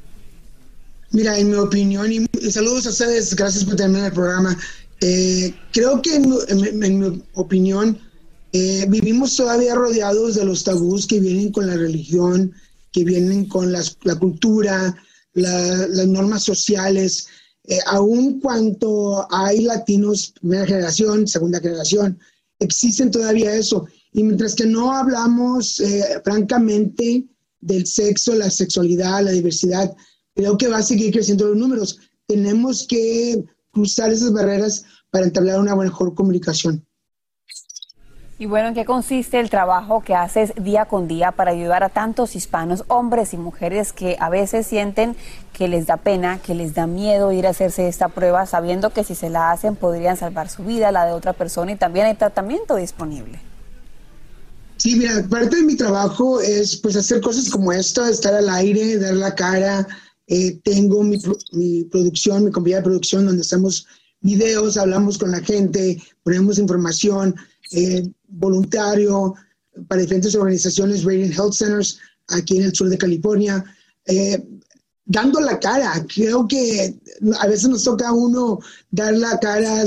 Mira, 1.12 1.36
en 1.36 1.50
mi 1.50 1.56
opinión, 1.56 2.12
y 2.12 2.26
saludos 2.52 2.86
a 2.86 2.90
ustedes, 2.90 3.34
gracias 3.34 3.64
por 3.64 3.74
terminar 3.74 4.06
el 4.06 4.12
programa. 4.12 4.56
Eh, 5.00 5.52
creo 5.72 6.00
que 6.00 6.14
en, 6.14 7.00
mi 7.00 7.22
opinión, 7.34 7.98
eh, 8.52 8.86
vivimos 8.88 9.34
todavía 9.34 9.74
rodeados 9.74 10.36
de 10.36 10.44
los 10.44 10.62
tabús 10.62 11.08
que 11.08 11.18
vienen 11.18 11.50
con 11.50 11.66
la 11.66 11.76
religión, 11.76 12.52
que 12.92 13.02
vienen 13.02 13.46
con 13.46 13.72
la 13.72 14.14
cultura, 14.20 14.96
las 15.32 16.06
normas 16.06 16.44
sociales. 16.44 17.26
Eh, 17.64 17.78
aun 17.86 18.40
hay 19.30 19.62
latinos, 19.62 20.32
primera 20.40 20.66
generación, 20.66 21.26
segunda 21.26 21.58
generación, 21.58 22.20
existen 22.60 23.10
todavía 23.10 23.56
eso. 23.56 23.86
Y 24.12 24.22
mientras 24.22 24.54
que 24.54 24.66
no 24.66 24.92
hablamos 24.92 25.82
francamente 26.24 27.24
del 27.60 27.86
sexo, 27.86 28.36
la 28.36 28.50
sexualidad, 28.50 29.24
la 29.24 29.32
diversidad, 29.32 29.92
creo 30.34 30.56
que 30.56 30.68
va 30.68 30.78
a 30.78 30.82
seguir 30.82 31.12
creciendo 31.12 31.48
los 31.48 31.56
números. 31.56 31.98
Tenemos 32.26 32.86
que 32.86 33.44
cruzar 33.72 34.12
esas 34.12 34.32
barreras 34.32 34.84
para 35.10 35.26
entablar 35.26 35.60
una 35.60 35.76
mejor 35.76 36.14
comunicación. 36.14 36.84
Y 38.40 38.46
bueno, 38.46 38.68
¿en 38.68 38.74
qué 38.74 38.86
consiste 38.86 39.38
el 39.38 39.50
trabajo 39.50 40.02
que 40.02 40.14
haces 40.14 40.54
día 40.56 40.86
con 40.86 41.06
día 41.06 41.30
para 41.30 41.50
ayudar 41.50 41.84
a 41.84 41.90
tantos 41.90 42.34
hispanos, 42.34 42.84
hombres 42.88 43.34
y 43.34 43.36
mujeres 43.36 43.92
que 43.92 44.16
a 44.18 44.30
veces 44.30 44.66
sienten 44.66 45.14
que 45.52 45.68
les 45.68 45.86
da 45.86 45.98
pena, 45.98 46.38
que 46.38 46.54
les 46.54 46.72
da 46.74 46.86
miedo 46.86 47.32
ir 47.32 47.46
a 47.46 47.50
hacerse 47.50 47.86
esta 47.86 48.08
prueba, 48.08 48.46
sabiendo 48.46 48.94
que 48.94 49.04
si 49.04 49.14
se 49.14 49.28
la 49.28 49.50
hacen 49.50 49.76
podrían 49.76 50.16
salvar 50.16 50.48
su 50.48 50.64
vida, 50.64 50.90
la 50.90 51.04
de 51.04 51.12
otra 51.12 51.34
persona 51.34 51.72
y 51.72 51.76
también 51.76 52.06
hay 52.06 52.14
tratamiento 52.14 52.76
disponible? 52.76 53.40
Sí, 54.78 54.96
mira, 54.96 55.22
parte 55.28 55.56
de 55.56 55.62
mi 55.64 55.76
trabajo 55.76 56.40
es 56.40 56.76
pues 56.76 56.96
hacer 56.96 57.20
cosas 57.20 57.50
como 57.50 57.70
esto, 57.70 58.06
estar 58.06 58.32
al 58.32 58.48
aire, 58.48 58.96
dar 58.96 59.12
la 59.12 59.34
cara, 59.34 59.86
eh, 60.32 60.60
tengo 60.62 61.02
mi, 61.02 61.18
producción, 61.90 62.44
mi 62.44 62.52
compañía 62.52 62.76
de 62.76 62.84
producción, 62.84 63.26
donde 63.26 63.42
hacemos 63.42 63.84
videos, 64.20 64.76
hablamos 64.76 65.18
con 65.18 65.32
la 65.32 65.40
gente, 65.40 66.00
ponemos 66.22 66.60
información, 66.60 67.34
eh, 67.72 68.08
voluntario 68.28 69.34
para 69.88 70.02
diferentes 70.02 70.36
organizaciones, 70.36 71.02
Radiant 71.02 71.34
Health 71.34 71.54
Centers, 71.54 71.98
aquí 72.28 72.58
en 72.58 72.66
el 72.66 72.74
sur 72.76 72.88
de 72.88 72.96
California, 72.96 73.64
eh, 74.06 74.40
dando 75.04 75.40
la 75.40 75.58
cara. 75.58 76.06
Creo 76.14 76.46
que 76.46 76.94
a 77.40 77.48
veces 77.48 77.68
nos 77.68 77.82
toca 77.82 78.10
a 78.10 78.12
uno 78.12 78.60
dar 78.92 79.14
la 79.14 79.36
cara, 79.40 79.82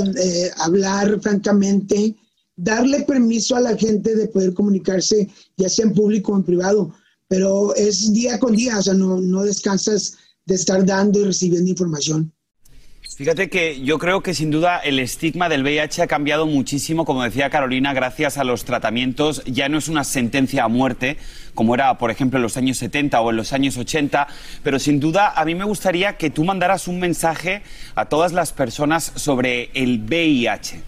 hablar 0.58 1.18
francamente 1.22 2.14
darle 2.56 3.00
permiso 3.00 3.56
a 3.56 3.60
la 3.60 3.76
gente 3.76 4.14
de 4.14 4.28
poder 4.28 4.52
comunicarse, 4.52 5.28
ya 5.56 5.70
sea 5.70 5.86
en 5.86 5.94
público 5.94 6.32
o 6.32 6.36
en 6.36 6.44
privado, 6.44 6.94
pero 7.28 7.74
es 7.74 8.12
día 8.12 8.38
con 8.38 8.54
día, 8.54 8.78
o 8.78 8.82
sea, 8.82 8.94
no, 8.94 9.20
no 9.20 9.42
descansas 9.42 10.18
de 10.46 10.54
estar 10.54 10.84
dando 10.84 11.20
y 11.20 11.24
recibiendo 11.24 11.70
información. 11.70 12.32
Fíjate 13.16 13.48
que 13.48 13.80
yo 13.82 13.98
creo 13.98 14.22
que 14.22 14.34
sin 14.34 14.50
duda 14.50 14.78
el 14.78 14.98
estigma 14.98 15.48
del 15.48 15.62
VIH 15.62 16.02
ha 16.02 16.06
cambiado 16.08 16.46
muchísimo, 16.46 17.04
como 17.04 17.22
decía 17.22 17.48
Carolina, 17.48 17.94
gracias 17.94 18.38
a 18.38 18.44
los 18.44 18.64
tratamientos. 18.64 19.42
Ya 19.44 19.68
no 19.68 19.78
es 19.78 19.88
una 19.88 20.02
sentencia 20.02 20.64
a 20.64 20.68
muerte, 20.68 21.16
como 21.54 21.76
era, 21.76 21.96
por 21.96 22.10
ejemplo, 22.10 22.38
en 22.38 22.42
los 22.42 22.56
años 22.56 22.78
70 22.78 23.20
o 23.20 23.30
en 23.30 23.36
los 23.36 23.52
años 23.52 23.76
80, 23.76 24.26
pero 24.64 24.80
sin 24.80 24.98
duda 24.98 25.32
a 25.36 25.44
mí 25.44 25.54
me 25.54 25.64
gustaría 25.64 26.16
que 26.16 26.30
tú 26.30 26.42
mandaras 26.42 26.88
un 26.88 26.98
mensaje 26.98 27.62
a 27.94 28.08
todas 28.08 28.32
las 28.32 28.52
personas 28.52 29.12
sobre 29.14 29.70
el 29.74 30.00
VIH. 30.00 30.82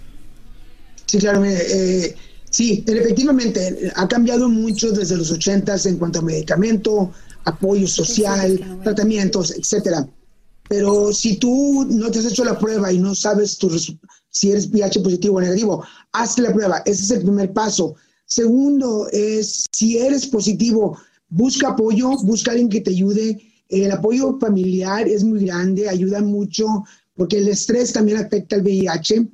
Sí, 1.05 1.19
claro, 1.19 1.45
eh, 1.45 2.17
sí, 2.51 2.83
efectivamente, 2.89 3.93
ha 3.95 4.09
cambiado 4.09 4.49
mucho 4.49 4.91
desde 4.91 5.17
los 5.17 5.31
80 5.31 5.77
en 5.85 5.97
cuanto 5.99 6.19
a 6.19 6.23
medicamento, 6.23 7.13
apoyo 7.47 7.87
social, 7.87 8.81
tratamientos, 8.83 9.53
etcétera. 9.53 10.07
Pero 10.69 11.13
si 11.13 11.37
tú 11.37 11.87
no 11.89 12.11
te 12.11 12.19
has 12.19 12.27
hecho 12.27 12.45
la 12.45 12.59
prueba 12.59 12.93
y 12.93 12.99
no 12.99 13.15
sabes 13.15 13.57
tu 13.57 13.71
si 14.37 14.51
eres 14.51 14.69
VIH 14.69 15.01
positivo 15.01 15.37
o 15.37 15.41
negativo, 15.41 15.85
hazte 16.13 16.43
la 16.43 16.53
prueba. 16.53 16.83
Ese 16.85 17.05
es 17.05 17.11
el 17.13 17.23
primer 17.23 17.53
paso. 17.53 17.95
Segundo 18.27 19.09
es, 19.11 19.65
si 19.73 19.97
eres 19.97 20.27
positivo, 20.27 20.99
busca 21.29 21.69
apoyo, 21.69 22.11
busca 22.23 22.51
alguien 22.51 22.69
que 22.69 22.83
te 22.83 22.91
ayude. 22.91 23.41
El 23.69 23.91
apoyo 23.93 24.39
familiar 24.39 25.09
es 25.09 25.25
muy 25.25 25.47
grande, 25.47 25.89
ayuda 25.89 26.21
mucho, 26.21 26.67
porque 27.15 27.39
el 27.39 27.49
estrés 27.49 27.93
también 27.93 28.19
afecta 28.19 28.57
al 28.57 28.63
VIH. 28.63 29.27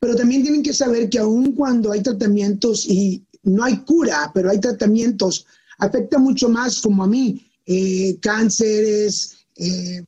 Pero 0.00 0.16
también 0.16 0.42
tienen 0.42 0.62
que 0.62 0.74
saber 0.74 1.08
que 1.08 1.20
aun 1.20 1.52
cuando 1.52 1.92
hay 1.92 2.02
tratamientos 2.02 2.84
y 2.86 3.24
no 3.44 3.64
hay 3.64 3.78
cura, 3.78 4.30
pero 4.34 4.50
hay 4.50 4.58
tratamientos, 4.58 5.46
afecta 5.78 6.18
mucho 6.18 6.48
más 6.48 6.80
como 6.80 7.04
a 7.04 7.06
mí, 7.06 7.44
eh, 7.66 8.16
cánceres, 8.20 9.36
eh, 9.56 10.04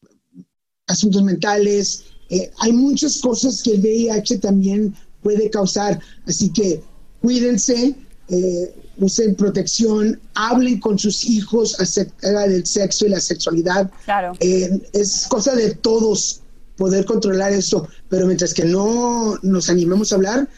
asuntos 0.87 1.23
mentales. 1.23 2.05
Eh, 2.31 2.51
hay 2.59 2.73
muchas 2.73 3.21
cosas 3.21 3.63
que 3.63 3.73
el 3.73 3.81
VIH 3.81 4.39
también 4.39 4.95
puede 5.23 5.51
causar. 5.51 6.01
Así 6.27 6.51
que 6.53 6.83
cuídense, 7.21 7.95
eh, 8.29 8.75
usen 8.99 9.35
protección, 9.35 10.21
hablen 10.35 10.81
con 10.81 10.99
sus 10.99 11.25
hijos 11.25 11.79
acerca 11.81 12.47
del 12.49 12.67
sexo 12.67 13.07
y 13.07 13.11
la 13.11 13.21
sexualidad. 13.21 13.91
Claro. 14.05 14.33
Es 14.41 15.27
cosa 15.29 15.55
de 15.55 15.75
todos 15.75 16.41
poder 16.77 17.05
controlar 17.05 17.53
eso, 17.53 17.89
pero 18.09 18.27
mientras 18.27 18.53
que 18.53 18.65
no 18.65 19.39
nos 19.43 19.71
animemos 19.71 20.13
a 20.13 20.17
hablar, 20.17 20.49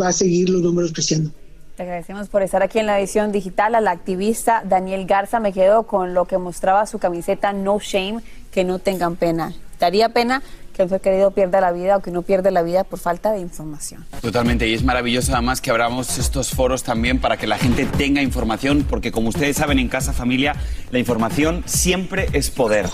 va 0.00 0.08
a 0.08 0.12
seguir 0.12 0.48
los 0.48 0.62
números 0.62 0.92
creciendo. 0.92 1.32
Te 1.78 1.84
agradecemos 1.84 2.28
por 2.28 2.42
estar 2.42 2.60
aquí 2.64 2.80
en 2.80 2.86
la 2.86 2.98
edición 2.98 3.30
digital. 3.30 3.76
A 3.76 3.80
la 3.80 3.92
activista 3.92 4.62
Daniel 4.64 5.06
Garza 5.06 5.38
me 5.38 5.52
quedo 5.52 5.84
con 5.84 6.12
lo 6.12 6.24
que 6.24 6.36
mostraba 6.36 6.84
su 6.86 6.98
camiseta 6.98 7.52
No 7.52 7.78
Shame, 7.78 8.20
que 8.50 8.64
no 8.64 8.80
tengan 8.80 9.14
pena 9.14 9.54
daría 9.78 10.08
pena 10.10 10.42
que 10.74 10.82
un 10.84 10.88
ser 10.88 11.00
querido 11.00 11.32
pierda 11.32 11.60
la 11.60 11.72
vida 11.72 11.96
o 11.96 12.00
que 12.00 12.12
no 12.12 12.22
pierda 12.22 12.52
la 12.52 12.62
vida 12.62 12.84
por 12.84 13.00
falta 13.00 13.32
de 13.32 13.40
información. 13.40 14.06
Totalmente, 14.20 14.68
y 14.68 14.74
es 14.74 14.84
maravilloso 14.84 15.32
además 15.32 15.60
que 15.60 15.70
abramos 15.70 16.18
estos 16.18 16.50
foros 16.50 16.84
también 16.84 17.18
para 17.18 17.36
que 17.36 17.48
la 17.48 17.58
gente 17.58 17.84
tenga 17.84 18.22
información, 18.22 18.86
porque 18.88 19.10
como 19.10 19.30
ustedes 19.30 19.56
saben 19.56 19.80
en 19.80 19.88
Casa 19.88 20.12
Familia, 20.12 20.54
la 20.92 21.00
información 21.00 21.64
siempre 21.66 22.28
es 22.32 22.50
poder. 22.50 22.86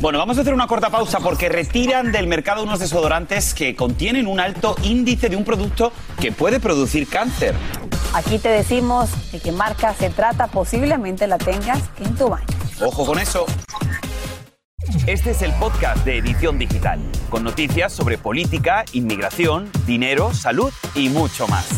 Bueno, 0.00 0.20
vamos 0.20 0.38
a 0.38 0.42
hacer 0.42 0.54
una 0.54 0.68
corta 0.68 0.90
pausa 0.90 1.18
porque 1.18 1.48
retiran 1.48 2.12
del 2.12 2.28
mercado 2.28 2.62
unos 2.62 2.78
desodorantes 2.78 3.52
que 3.52 3.74
contienen 3.74 4.28
un 4.28 4.38
alto 4.38 4.76
índice 4.84 5.28
de 5.28 5.34
un 5.34 5.44
producto 5.44 5.92
que 6.20 6.30
puede 6.30 6.60
producir 6.60 7.08
cáncer. 7.08 7.56
Aquí 8.14 8.38
te 8.38 8.48
decimos 8.48 9.10
de 9.32 9.38
qué 9.38 9.52
marca 9.52 9.94
se 9.94 10.10
trata, 10.10 10.46
posiblemente 10.46 11.26
la 11.26 11.38
tengas 11.38 11.78
en 12.00 12.14
tu 12.16 12.28
baño. 12.28 12.46
Ojo 12.80 13.04
con 13.04 13.18
eso. 13.18 13.44
Este 15.06 15.32
es 15.32 15.42
el 15.42 15.52
podcast 15.54 16.04
de 16.04 16.18
Edición 16.18 16.58
Digital, 16.58 17.00
con 17.28 17.44
noticias 17.44 17.92
sobre 17.92 18.16
política, 18.16 18.84
inmigración, 18.92 19.70
dinero, 19.86 20.32
salud 20.32 20.72
y 20.94 21.10
mucho 21.10 21.46
más. 21.48 21.68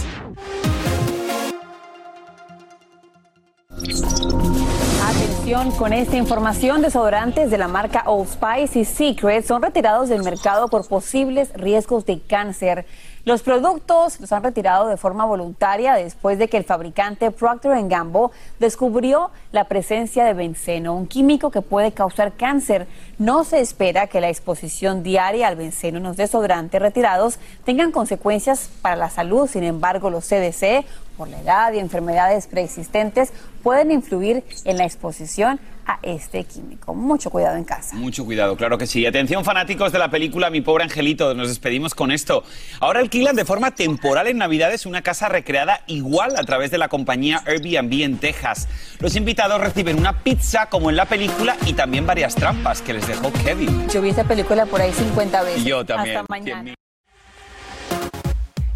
Atención 5.02 5.70
con 5.72 5.92
esta 5.92 6.16
información, 6.16 6.82
desodorantes 6.82 7.50
de 7.50 7.58
la 7.58 7.66
marca 7.66 8.04
Old 8.06 8.28
Spice 8.28 8.78
y 8.78 8.84
Secret 8.84 9.44
son 9.44 9.62
retirados 9.62 10.08
del 10.08 10.22
mercado 10.22 10.68
por 10.68 10.86
posibles 10.86 11.52
riesgos 11.54 12.06
de 12.06 12.20
cáncer. 12.20 12.86
Los 13.24 13.42
productos 13.42 14.18
los 14.18 14.32
han 14.32 14.42
retirado 14.42 14.88
de 14.88 14.96
forma 14.96 15.26
voluntaria 15.26 15.94
después 15.94 16.38
de 16.38 16.48
que 16.48 16.56
el 16.56 16.64
fabricante 16.64 17.30
Procter 17.30 17.76
Gamble 17.86 18.28
descubrió 18.58 19.30
la 19.52 19.64
presencia 19.64 20.24
de 20.24 20.32
benceno, 20.32 20.94
un 20.94 21.06
químico 21.06 21.50
que 21.50 21.60
puede 21.60 21.92
causar 21.92 22.32
cáncer. 22.32 22.86
No 23.18 23.44
se 23.44 23.60
espera 23.60 24.06
que 24.06 24.22
la 24.22 24.30
exposición 24.30 25.02
diaria 25.02 25.48
al 25.48 25.56
benceno 25.56 25.98
en 25.98 26.04
los 26.04 26.16
desodorantes 26.16 26.80
retirados 26.80 27.38
tengan 27.64 27.92
consecuencias 27.92 28.70
para 28.80 28.96
la 28.96 29.10
salud. 29.10 29.48
Sin 29.48 29.64
embargo, 29.64 30.08
los 30.08 30.24
CDC, 30.26 30.86
por 31.18 31.28
la 31.28 31.40
edad 31.40 31.72
y 31.74 31.78
enfermedades 31.78 32.46
preexistentes, 32.46 33.32
pueden 33.62 33.90
influir 33.90 34.42
en 34.64 34.78
la 34.78 34.84
exposición 34.84 35.60
a 35.86 35.98
este 36.02 36.44
químico. 36.44 36.94
Mucho 36.94 37.30
cuidado 37.30 37.56
en 37.56 37.64
casa. 37.64 37.96
Mucho 37.96 38.24
cuidado, 38.24 38.56
claro 38.56 38.78
que 38.78 38.86
sí. 38.86 39.04
Atención 39.06 39.44
fanáticos 39.44 39.92
de 39.92 39.98
la 39.98 40.10
película 40.10 40.50
Mi 40.50 40.60
pobre 40.60 40.84
angelito, 40.84 41.34
nos 41.34 41.48
despedimos 41.48 41.94
con 41.94 42.10
esto. 42.10 42.44
Ahora 42.80 43.00
alquilan 43.10 43.34
de 43.34 43.44
forma 43.44 43.72
temporal 43.72 44.28
en 44.28 44.38
Navidades 44.38 44.86
una 44.86 45.02
casa 45.02 45.28
recreada 45.28 45.80
igual 45.88 46.36
a 46.36 46.44
través 46.44 46.70
de 46.70 46.78
la 46.78 46.86
compañía 46.86 47.42
Airbnb 47.44 48.04
en 48.04 48.18
Texas. 48.18 48.68
Los 49.00 49.16
invitados 49.16 49.60
reciben 49.60 49.98
una 49.98 50.22
pizza 50.22 50.66
como 50.66 50.90
en 50.90 50.96
la 50.96 51.06
película 51.06 51.56
y 51.66 51.72
también 51.72 52.06
varias 52.06 52.36
trampas 52.36 52.82
que 52.82 52.92
les 52.92 53.08
dejó 53.08 53.32
Kevin. 53.44 53.88
Yo 53.88 54.00
vi 54.00 54.10
esta 54.10 54.22
película 54.22 54.64
por 54.64 54.80
ahí 54.80 54.92
50 54.92 55.42
veces. 55.42 55.64
yo 55.64 55.84
también. 55.84 56.18
Hasta 56.18 56.26
mañana. 56.30 56.74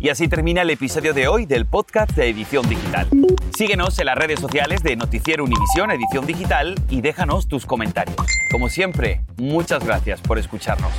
Y 0.01 0.09
así 0.09 0.27
termina 0.27 0.63
el 0.63 0.71
episodio 0.71 1.15
de 1.15 1.29
hoy 1.29 1.47
del 1.47 1.65
podcast 1.65 2.11
de 2.17 2.29
Edición 2.29 2.69
Digital. 2.69 3.07
Síguenos 3.57 3.97
en 4.01 4.07
las 4.07 4.19
redes 4.19 4.41
sociales 4.41 4.83
de 4.83 4.97
Noticiero 4.97 5.45
Univisión 5.45 5.93
Edición 5.93 6.27
Digital 6.27 6.75
y 6.91 7.03
déjanos 7.03 7.47
tus 7.47 7.67
comentarios. 7.67 8.17
Como 8.51 8.69
siempre, 8.69 9.21
muchas 9.37 9.85
gracias 9.85 10.21
por 10.21 10.41
escucharnos. 10.41 10.91